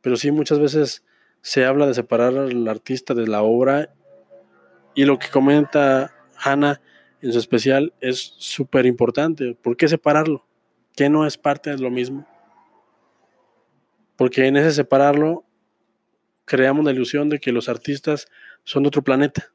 Pero 0.00 0.16
sí, 0.16 0.30
muchas 0.30 0.60
veces 0.60 1.04
se 1.42 1.64
habla 1.64 1.86
de 1.86 1.94
separar 1.94 2.36
al 2.36 2.68
artista 2.68 3.14
de 3.14 3.26
la 3.26 3.42
obra 3.42 3.94
y 4.94 5.04
lo 5.04 5.18
que 5.18 5.28
comenta 5.28 6.14
Hannah 6.36 6.80
en 7.20 7.32
su 7.32 7.38
especial 7.38 7.94
es 8.00 8.34
súper 8.38 8.86
importante. 8.86 9.56
¿Por 9.60 9.76
qué 9.76 9.88
separarlo? 9.88 10.44
¿Qué 10.96 11.08
no 11.08 11.26
es 11.26 11.36
parte 11.38 11.70
de 11.70 11.78
lo 11.78 11.90
mismo? 11.90 12.26
Porque 14.16 14.46
en 14.46 14.56
ese 14.56 14.72
separarlo 14.72 15.44
creamos 16.44 16.84
la 16.84 16.90
ilusión 16.90 17.28
de 17.28 17.38
que 17.38 17.52
los 17.52 17.68
artistas 17.68 18.26
son 18.64 18.82
de 18.82 18.88
otro 18.88 19.02
planeta. 19.02 19.52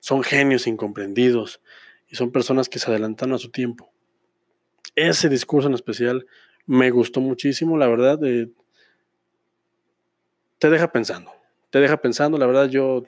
Son 0.00 0.22
genios 0.22 0.66
incomprendidos 0.66 1.60
y 2.08 2.16
son 2.16 2.32
personas 2.32 2.68
que 2.68 2.78
se 2.78 2.90
adelantan 2.90 3.32
a 3.32 3.38
su 3.38 3.50
tiempo. 3.50 3.92
Ese 4.96 5.28
discurso 5.28 5.68
en 5.68 5.74
especial 5.74 6.26
me 6.66 6.90
gustó 6.90 7.20
muchísimo, 7.20 7.76
la 7.78 7.86
verdad. 7.86 8.18
Te 10.64 10.70
deja 10.70 10.90
pensando, 10.90 11.30
te 11.68 11.78
deja 11.78 11.98
pensando, 11.98 12.38
la 12.38 12.46
verdad 12.46 12.70
yo 12.70 13.04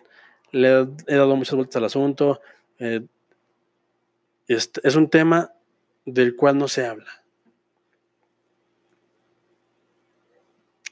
le 0.53 0.69
he 1.07 1.14
dado 1.14 1.37
muchas 1.37 1.55
vueltas 1.55 1.77
al 1.77 1.87
asunto, 1.87 2.42
eh, 2.79 3.01
es, 4.47 4.95
un 4.95 5.09
tema 5.09 5.55
del 6.05 6.37
cual 6.37 6.59
no 6.59 6.69
se 6.69 6.85
habla. 6.85 7.25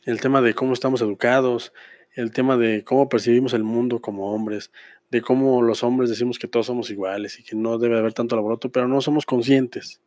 El 0.04 0.22
tema 0.22 0.40
de 0.40 0.54
cómo 0.54 0.72
estamos 0.72 1.02
educados, 1.02 1.74
el 2.14 2.32
tema 2.32 2.56
de 2.56 2.82
cómo 2.82 3.10
percibimos 3.10 3.52
el 3.52 3.62
mundo 3.62 4.00
como 4.00 4.32
hombres, 4.32 4.72
de 5.10 5.20
cómo 5.20 5.60
los 5.60 5.82
hombres 5.82 6.08
decimos 6.08 6.38
que 6.38 6.48
todos 6.48 6.64
somos 6.64 6.88
iguales 6.88 7.38
y 7.38 7.44
que 7.44 7.56
no 7.56 7.76
debe 7.76 7.98
haber 7.98 8.14
tanto 8.14 8.36
alboroto, 8.36 8.72
pero 8.72 8.88
no 8.88 9.02
somos 9.02 9.26
conscientes. 9.26 10.00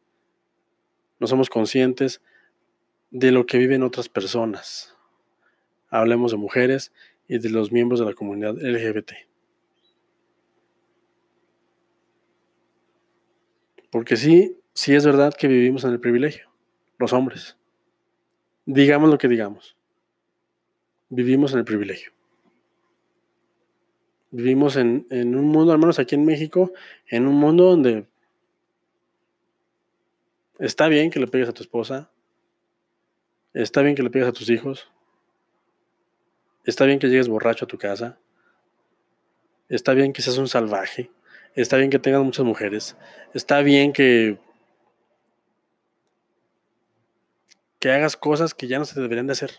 No 1.20 1.28
somos 1.28 1.52
conscientes 1.52 2.20
de 3.12 3.32
lo 3.32 3.46
que 3.46 3.60
viven 3.60 3.84
otras 3.84 4.10
personas. 4.10 4.97
Hablemos 5.90 6.32
de 6.32 6.38
mujeres 6.38 6.92
y 7.28 7.40
de 7.40 7.50
los 7.50 7.72
miembros 7.72 8.00
de 8.00 8.06
la 8.06 8.14
comunidad 8.14 8.56
LGBT. 8.58 9.12
Porque 13.92 14.18
sí, 14.18 14.58
sí 14.74 14.94
es 14.94 15.06
verdad 15.06 15.34
que 15.34 15.48
vivimos 15.48 15.84
en 15.84 15.92
el 15.92 16.00
privilegio, 16.00 16.50
los 16.98 17.14
hombres. 17.14 17.58
Digamos 18.66 19.10
lo 19.10 19.18
que 19.18 19.28
digamos. 19.28 19.78
Vivimos 21.10 21.54
en 21.54 21.60
el 21.60 21.66
privilegio. 21.66 22.12
Vivimos 24.30 24.76
en, 24.76 25.08
en 25.10 25.36
un 25.36 25.46
mundo, 25.46 25.72
al 25.72 25.80
menos 25.80 26.00
aquí 26.00 26.16
en 26.16 26.26
México, 26.26 26.74
en 27.08 27.28
un 27.28 27.36
mundo 27.36 27.64
donde 27.64 28.06
está 30.60 30.88
bien 30.90 31.10
que 31.10 31.20
le 31.20 31.28
pegues 31.28 31.48
a 31.48 31.54
tu 31.54 31.64
esposa, 31.64 32.12
está 33.54 33.82
bien 33.82 33.96
que 33.96 34.04
le 34.04 34.10
pegues 34.10 34.28
a 34.28 34.34
tus 34.34 34.50
hijos, 34.50 34.92
está 36.68 36.86
bien 36.86 37.00
que 37.00 37.08
llegues 37.08 37.28
borracho 37.28 37.66
a 37.66 37.68
tu 37.68 37.78
casa, 37.78 38.20
está 39.70 39.94
bien 39.94 40.14
que 40.14 40.22
seas 40.22 40.38
un 40.38 40.48
salvaje, 40.48 41.10
Está 41.58 41.78
bien 41.78 41.90
que 41.90 41.98
tengas 41.98 42.24
muchas 42.24 42.46
mujeres. 42.46 42.96
Está 43.34 43.64
bien 43.64 43.92
que, 43.92 44.38
que 47.80 47.90
hagas 47.90 48.16
cosas 48.16 48.54
que 48.54 48.68
ya 48.68 48.78
no 48.78 48.86
se 48.86 49.02
deberían 49.02 49.26
de 49.26 49.34
hacer. 49.34 49.54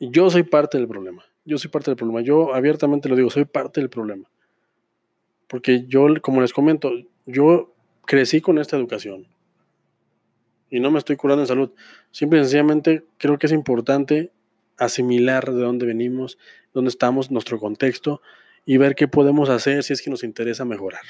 Y 0.00 0.10
yo 0.10 0.28
soy 0.30 0.42
parte 0.42 0.76
del 0.76 0.88
problema. 0.88 1.24
Yo 1.44 1.56
soy 1.56 1.70
parte 1.70 1.92
del 1.92 1.96
problema. 1.96 2.20
Yo 2.20 2.52
abiertamente 2.52 3.08
lo 3.08 3.14
digo, 3.14 3.30
soy 3.30 3.44
parte 3.44 3.80
del 3.80 3.88
problema. 3.88 4.28
Porque 5.46 5.84
yo, 5.86 6.08
como 6.20 6.40
les 6.40 6.52
comento, 6.52 6.90
yo 7.26 7.72
crecí 8.04 8.40
con 8.40 8.58
esta 8.58 8.76
educación. 8.76 9.28
Y 10.68 10.80
no 10.80 10.90
me 10.90 10.98
estoy 10.98 11.14
curando 11.14 11.44
en 11.44 11.46
salud. 11.46 11.70
Simple 12.10 12.40
y 12.40 12.42
sencillamente 12.42 13.04
creo 13.18 13.38
que 13.38 13.46
es 13.46 13.52
importante 13.52 14.32
asimilar 14.76 15.52
de 15.52 15.62
dónde 15.62 15.86
venimos, 15.86 16.38
dónde 16.72 16.88
estamos, 16.88 17.30
nuestro 17.30 17.58
contexto 17.58 18.20
y 18.66 18.76
ver 18.76 18.94
qué 18.94 19.08
podemos 19.08 19.48
hacer 19.48 19.82
si 19.82 19.92
es 19.92 20.02
que 20.02 20.10
nos 20.10 20.24
interesa 20.24 20.64
mejorar. 20.64 21.02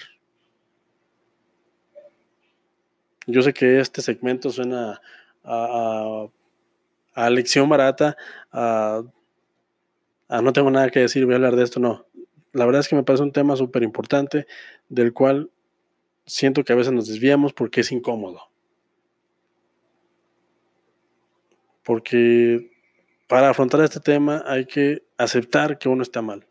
Yo 3.26 3.42
sé 3.42 3.54
que 3.54 3.80
este 3.80 4.02
segmento 4.02 4.50
suena 4.50 5.00
a, 5.44 6.28
lección 7.30 7.68
barata, 7.68 8.16
a, 8.52 9.02
no 10.42 10.52
tengo 10.52 10.70
nada 10.70 10.90
que 10.90 11.00
decir, 11.00 11.24
voy 11.24 11.34
a 11.34 11.36
hablar 11.36 11.56
de 11.56 11.64
esto, 11.64 11.80
no. 11.80 12.06
La 12.52 12.66
verdad 12.66 12.80
es 12.80 12.88
que 12.88 12.96
me 12.96 13.02
parece 13.02 13.22
un 13.22 13.32
tema 13.32 13.56
súper 13.56 13.82
importante 13.82 14.46
del 14.88 15.12
cual 15.12 15.50
siento 16.26 16.64
que 16.64 16.72
a 16.72 16.76
veces 16.76 16.92
nos 16.92 17.08
desviamos 17.08 17.52
porque 17.52 17.80
es 17.80 17.92
incómodo. 17.92 18.40
Porque 21.82 22.73
para 23.26 23.50
afrontar 23.50 23.80
este 23.82 24.00
tema 24.00 24.42
hay 24.46 24.66
que 24.66 25.02
aceptar 25.16 25.78
que 25.78 25.88
uno 25.88 26.02
está 26.02 26.22
mal. 26.22 26.46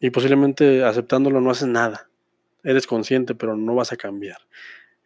Y 0.00 0.10
posiblemente 0.10 0.82
aceptándolo 0.84 1.40
no 1.40 1.50
haces 1.50 1.68
nada. 1.68 2.08
Eres 2.64 2.86
consciente, 2.86 3.34
pero 3.34 3.56
no 3.56 3.74
vas 3.74 3.92
a 3.92 3.96
cambiar. 3.96 4.38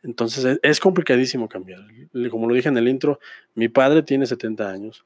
Entonces 0.02 0.44
e, 0.44 0.58
es, 0.62 0.80
complicadísimo 0.80 1.48
cambiar. 1.48 1.80
Como 2.30 2.48
lo 2.48 2.54
dije 2.54 2.68
en 2.68 2.76
el 2.76 2.88
intro, 2.88 3.18
mi 3.54 3.68
padre 3.68 4.02
tiene 4.02 4.26
70 4.26 4.70
años. 4.70 5.04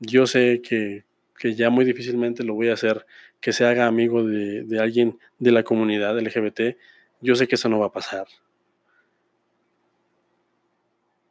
Yo 0.00 0.26
sé 0.26 0.60
que 0.62 1.04
que 1.38 1.54
ya 1.54 1.70
muy 1.70 1.84
difícilmente 1.84 2.44
lo 2.44 2.54
voy 2.54 2.68
a 2.68 2.74
hacer 2.74 3.06
que 3.40 3.52
se 3.52 3.64
haga 3.64 3.86
amigo 3.86 4.24
de, 4.24 4.64
de 4.64 4.80
alguien 4.80 5.18
de 5.38 5.52
la 5.52 5.62
comunidad 5.62 6.18
LGBT. 6.18 6.76
Yo 7.20 7.36
sé 7.36 7.46
que 7.46 7.54
eso 7.54 7.68
no 7.68 7.78
va 7.78 7.86
a 7.86 7.92
pasar. 7.92 8.26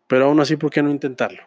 Pero 0.07 0.25
aún 0.25 0.39
así, 0.39 0.55
¿por 0.55 0.71
qué 0.71 0.81
no 0.81 0.89
intentarlo? 0.89 1.43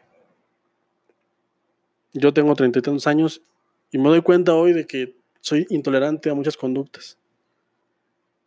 Yo 2.12 2.32
tengo 2.32 2.54
treinta 2.54 2.78
y 2.78 2.82
tantos 2.82 3.06
años 3.06 3.42
y 3.90 3.98
me 3.98 4.08
doy 4.08 4.22
cuenta 4.22 4.54
hoy 4.54 4.72
de 4.72 4.86
que 4.86 5.16
soy 5.40 5.66
intolerante 5.70 6.30
a 6.30 6.34
muchas 6.34 6.56
conductas 6.56 7.18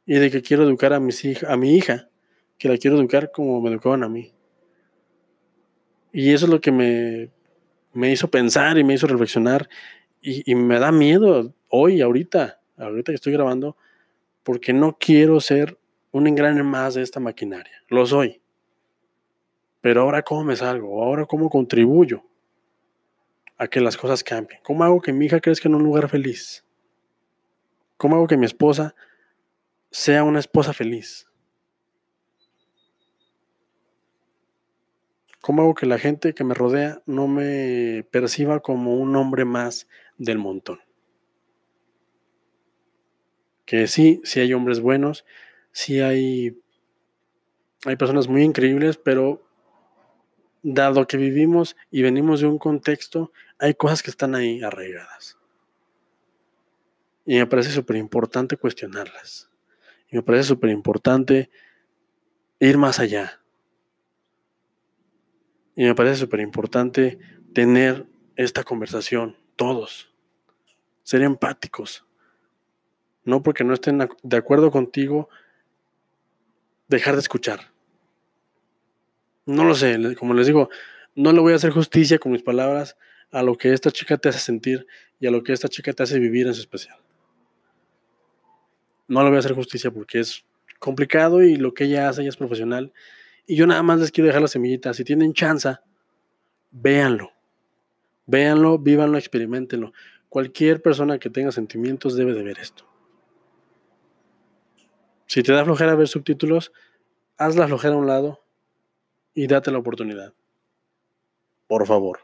y 0.06 0.15
de 0.15 0.30
que 0.30 0.41
quiero 0.41 0.63
educar 0.63 0.93
a, 0.93 0.99
mis 0.99 1.43
a 1.43 1.58
mi 1.58 1.76
hija, 1.76 2.10
que 2.58 2.69
la 2.69 2.78
quiero 2.78 2.97
educar 2.97 3.32
como 3.32 3.62
me 3.62 3.69
educaban 3.69 4.04
a 4.04 4.10
mí. 4.10 4.34
Y 6.12 6.32
eso 6.32 6.45
es 6.45 6.52
lo 6.52 6.62
que 6.62 6.71
me, 6.71 7.32
me 7.93 8.12
hizo 8.12 8.30
pensar 8.30 8.78
y 8.78 8.84
me 8.84 8.93
hizo 8.93 9.08
reflexionar 9.08 9.67
y, 10.21 10.49
y, 10.49 10.56
me 10.56 10.80
da 10.80 10.91
miedo 10.91 11.54
hoy, 11.69 12.02
ahorita, 12.02 12.62
ahorita 12.78 13.12
que 13.12 13.15
estoy 13.15 13.34
grabando, 13.34 13.76
porque 14.43 14.71
no 14.71 14.97
quiero 14.97 15.39
ser 15.41 15.78
un 16.12 16.28
engrane 16.28 16.63
más 16.63 16.93
de 16.93 17.02
esta 17.02 17.19
maquinaria. 17.19 17.84
Lo 17.89 18.06
soy. 18.06 18.42
Pero 19.84 20.00
ahora 20.00 20.22
cómo 20.22 20.46
me 20.46 20.56
salgo, 20.56 21.04
ahora 21.04 21.26
cómo 21.26 21.50
contribuyo 21.50 22.24
a 23.58 23.67
que 23.67 23.82
las 23.82 23.98
cosas 23.98 24.24
cambien. 24.24 24.62
¿Cómo 24.63 24.82
hago 24.86 25.02
que 25.02 25.12
mi 25.12 25.26
hija 25.26 25.41
crezca 25.41 25.67
en 25.67 25.76
un 25.76 25.84
lugar 25.84 26.08
feliz? 26.08 26.63
¿Cómo 27.98 28.15
hago 28.15 28.26
que 28.26 28.38
mi 28.38 28.46
esposa 28.46 28.96
sea 29.91 30.24
una 30.24 30.39
esposa 30.39 30.72
feliz? 30.72 31.28
¿Cómo 35.41 35.63
hago 35.63 35.76
que 35.76 35.86
la 35.86 36.00
gente 36.00 36.34
que 36.34 36.46
me 36.46 36.54
rodea 36.54 37.02
no 37.06 37.28
me 37.28 38.08
perciba 38.10 38.62
como 38.62 38.96
un 38.96 39.17
hombre 39.17 39.43
más 39.43 39.89
del 40.17 40.38
montón? 40.38 40.80
Que 43.65 43.88
sí, 43.88 44.22
sí 44.24 44.39
hay 44.39 44.54
hombres 44.54 44.80
buenos, 44.80 45.26
sí 45.74 46.00
hay, 46.00 46.58
hay 47.84 47.98
personas 47.98 48.30
muy 48.30 48.43
increíbles, 48.43 48.96
pero 48.96 49.43
dado 50.63 51.06
que 51.06 51.17
vivimos 51.17 51.76
y 51.91 52.02
venimos 52.02 52.39
de 52.39 52.47
un 52.47 52.58
contexto, 52.58 53.32
hay 53.60 53.76
cosas 53.76 54.02
que 54.02 54.10
están 54.10 54.34
ahí 54.34 54.63
arraigadas. 54.63 55.38
Y 57.26 57.38
me 57.38 57.45
parece 57.45 57.71
súper 57.71 57.97
importante 57.97 58.58
cuestionarlas. 58.58 59.49
Y 60.10 60.15
me 60.15 60.23
parece 60.23 60.45
súper 60.45 60.69
importante 60.71 61.49
ir 62.60 62.78
más 62.78 62.99
allá. 62.99 63.41
Y 65.76 65.86
me 65.86 65.95
parece 65.95 66.17
súper 66.17 66.39
importante 66.39 67.19
tener 67.54 68.08
esta 68.36 68.63
conversación, 68.63 69.38
todos. 69.56 70.13
Ser 71.04 71.21
empáticos. 71.21 72.06
No 73.26 73.43
porque 73.43 73.63
no 73.63 73.73
estén 73.73 74.08
de 74.21 74.38
acuerdo 74.38 74.71
contigo, 74.71 75.30
dejar 76.88 77.15
de 77.15 77.21
escuchar. 77.21 77.72
No 79.45 79.65
lo 79.65 79.75
sé, 79.75 80.15
como 80.15 80.34
les 80.34 80.47
digo, 80.47 80.69
no 81.15 81.32
le 81.32 81.41
voy 81.41 81.53
a 81.53 81.58
hacer 81.58 81.71
justicia 81.71 82.17
con 82.17 82.32
mis 82.32 82.43
palabras 82.43 82.97
a 83.32 83.43
lo 83.43 83.58
que 83.58 83.73
esta 83.73 83.91
chica 83.91 84.17
te 84.17 84.29
hace 84.29 84.39
sentir 84.39 84.88
y 85.19 85.27
a 85.27 85.32
lo 85.32 85.43
que 85.43 85.53
esta 85.53 85.67
chica 85.67 85.91
te 85.91 86.03
hace 86.03 86.19
vivir 86.19 86.47
en 86.47 86.53
su 86.53 86.62
especial. 86.62 86.97
No 89.08 89.21
le 89.23 89.29
voy 89.29 89.38
a 89.38 89.39
hacer 89.39 89.53
justicia 89.53 89.91
porque 89.91 90.19
es 90.19 90.45
complicado 90.79 91.43
y 91.43 91.58
lo 91.58 91.73
que 91.73 91.86
ella 91.86 92.08
hace 92.08 92.21
ella 92.21 92.29
es 92.29 92.38
profesional. 92.38 92.93
Y 93.45 93.56
yo 93.56 93.67
nada 93.67 93.84
más 93.84 93.99
les 93.99 94.12
quiero 94.12 94.27
dejar 94.27 94.41
la 94.41 94.47
semillita. 94.47 94.93
Si 94.93 95.03
tienen 95.03 95.34
chance, 95.34 95.75
véanlo. 96.71 97.32
Véanlo, 98.25 98.79
vívanlo, 98.79 99.17
experimentenlo. 99.17 99.91
Cualquier 100.29 100.82
persona 100.82 101.19
que 101.19 101.29
tenga 101.29 101.51
sentimientos 101.51 102.15
debe 102.15 102.34
de 102.34 102.43
ver 102.43 102.60
esto. 102.60 102.86
Si 105.25 105.43
te 105.43 105.51
da 105.51 105.65
flojera 105.65 105.95
ver 105.95 106.08
subtítulos, 106.08 106.71
haz 107.38 107.56
la 107.56 107.67
flojera 107.67 107.95
a 107.95 107.97
un 107.97 108.08
lado 108.08 108.42
y 109.34 109.48
date 109.48 109.72
la 109.72 109.80
oportunidad. 109.80 110.34
Por 111.67 111.86
favor. 111.88 112.19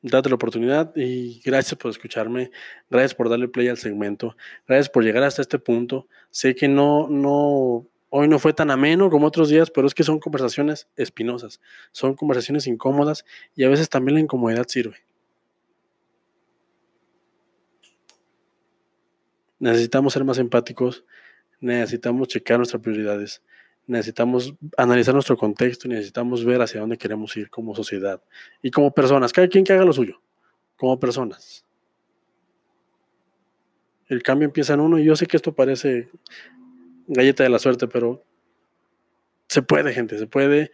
Date 0.00 0.28
la 0.28 0.36
oportunidad 0.36 0.92
y 0.94 1.40
gracias 1.44 1.78
por 1.78 1.90
escucharme, 1.90 2.52
gracias 2.88 3.14
por 3.14 3.28
darle 3.28 3.48
play 3.48 3.66
al 3.66 3.78
segmento, 3.78 4.36
gracias 4.66 4.88
por 4.88 5.02
llegar 5.02 5.24
hasta 5.24 5.42
este 5.42 5.58
punto. 5.58 6.06
Sé 6.30 6.54
que 6.54 6.68
no, 6.68 7.08
no, 7.08 7.84
hoy 8.08 8.28
no 8.28 8.38
fue 8.38 8.52
tan 8.52 8.70
ameno 8.70 9.10
como 9.10 9.26
otros 9.26 9.48
días, 9.48 9.70
pero 9.70 9.88
es 9.88 9.94
que 9.94 10.04
son 10.04 10.20
conversaciones 10.20 10.86
espinosas, 10.96 11.60
son 11.90 12.14
conversaciones 12.14 12.68
incómodas 12.68 13.24
y 13.56 13.64
a 13.64 13.68
veces 13.68 13.88
también 13.88 14.14
la 14.14 14.20
incomodidad 14.20 14.68
sirve. 14.68 14.98
Necesitamos 19.58 20.12
ser 20.12 20.22
más 20.24 20.38
empáticos, 20.38 21.04
necesitamos 21.60 22.28
checar 22.28 22.58
nuestras 22.58 22.82
prioridades, 22.82 23.42
necesitamos 23.86 24.54
analizar 24.76 25.14
nuestro 25.14 25.36
contexto 25.36 25.88
necesitamos 25.88 26.44
ver 26.44 26.60
hacia 26.60 26.80
dónde 26.80 26.98
queremos 26.98 27.36
ir 27.36 27.48
como 27.50 27.74
sociedad 27.74 28.22
y 28.62 28.70
como 28.70 28.92
personas, 28.92 29.32
cada 29.32 29.48
quien 29.48 29.64
que 29.64 29.72
haga 29.72 29.84
lo 29.84 29.92
suyo, 29.92 30.20
como 30.76 31.00
personas. 31.00 31.64
El 34.06 34.22
cambio 34.22 34.46
empieza 34.46 34.74
en 34.74 34.80
uno 34.80 34.98
y 34.98 35.04
yo 35.04 35.16
sé 35.16 35.26
que 35.26 35.36
esto 35.36 35.54
parece 35.54 36.10
galleta 37.06 37.42
de 37.42 37.50
la 37.50 37.58
suerte, 37.58 37.88
pero 37.88 38.24
se 39.48 39.62
puede, 39.62 39.92
gente, 39.92 40.18
se 40.18 40.26
puede. 40.26 40.70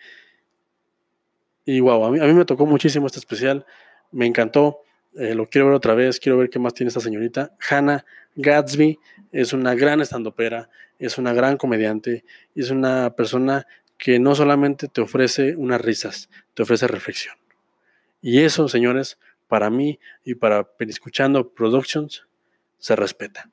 Y 1.64 1.80
wow, 1.80 2.04
a 2.04 2.10
mí, 2.10 2.20
a 2.20 2.24
mí 2.24 2.32
me 2.34 2.44
tocó 2.44 2.66
muchísimo 2.66 3.06
este 3.06 3.18
especial, 3.18 3.64
me 4.12 4.26
encantó. 4.26 4.80
Eh, 5.16 5.34
lo 5.34 5.48
quiero 5.48 5.66
ver 5.68 5.76
otra 5.76 5.94
vez, 5.94 6.18
quiero 6.18 6.38
ver 6.38 6.50
qué 6.50 6.58
más 6.58 6.74
tiene 6.74 6.88
esta 6.88 7.00
señorita. 7.00 7.56
Hannah 7.68 8.04
Gatsby 8.36 8.98
es 9.32 9.52
una 9.52 9.74
gran 9.74 10.00
estandopera, 10.00 10.70
es 10.98 11.18
una 11.18 11.32
gran 11.32 11.56
comediante, 11.56 12.24
es 12.54 12.70
una 12.70 13.14
persona 13.14 13.66
que 13.98 14.18
no 14.18 14.34
solamente 14.34 14.88
te 14.88 15.00
ofrece 15.00 15.56
unas 15.56 15.80
risas, 15.80 16.28
te 16.54 16.62
ofrece 16.62 16.86
reflexión. 16.86 17.36
Y 18.20 18.40
eso, 18.40 18.68
señores, 18.68 19.18
para 19.48 19.70
mí 19.70 19.98
y 20.24 20.34
para 20.34 20.68
Escuchando 20.78 21.52
Productions, 21.52 22.26
se 22.78 22.96
respeta. 22.96 23.50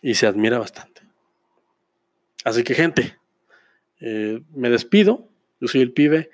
Y 0.00 0.14
se 0.14 0.26
admira 0.26 0.58
bastante. 0.58 1.02
Así 2.44 2.62
que, 2.62 2.74
gente, 2.74 3.18
eh, 4.00 4.42
me 4.54 4.68
despido. 4.68 5.28
Yo 5.60 5.68
soy 5.68 5.80
el 5.80 5.92
pibe. 5.92 6.30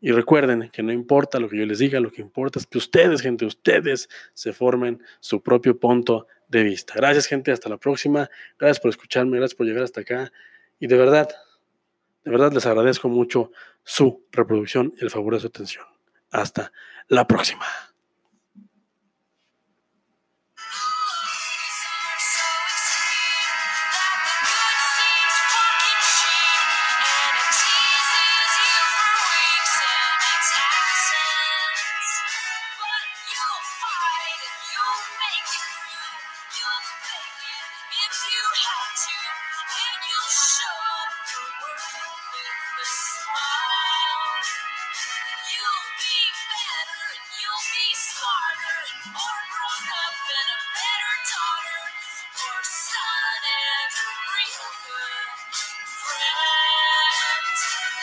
Y 0.00 0.12
recuerden 0.12 0.70
que 0.70 0.82
no 0.82 0.92
importa 0.92 1.38
lo 1.38 1.48
que 1.48 1.58
yo 1.58 1.66
les 1.66 1.78
diga, 1.78 2.00
lo 2.00 2.10
que 2.10 2.22
importa 2.22 2.58
es 2.58 2.66
que 2.66 2.78
ustedes, 2.78 3.20
gente, 3.20 3.44
ustedes 3.44 4.08
se 4.32 4.52
formen 4.52 5.02
su 5.20 5.42
propio 5.42 5.78
punto 5.78 6.26
de 6.50 6.62
vista. 6.64 6.94
Gracias, 6.96 7.26
gente. 7.26 7.52
Hasta 7.52 7.68
la 7.68 7.78
próxima. 7.78 8.28
Gracias 8.58 8.80
por 8.80 8.90
escucharme. 8.90 9.38
Gracias 9.38 9.56
por 9.56 9.66
llegar 9.66 9.84
hasta 9.84 10.02
acá. 10.02 10.32
Y 10.78 10.86
de 10.86 10.96
verdad, 10.96 11.28
de 12.24 12.30
verdad 12.30 12.52
les 12.52 12.66
agradezco 12.66 13.08
mucho 13.08 13.52
su 13.84 14.26
reproducción 14.32 14.92
y 14.98 15.04
el 15.04 15.10
favor 15.10 15.34
de 15.34 15.40
su 15.40 15.46
atención. 15.46 15.84
Hasta 16.30 16.72
la 17.08 17.26
próxima. 17.26 17.64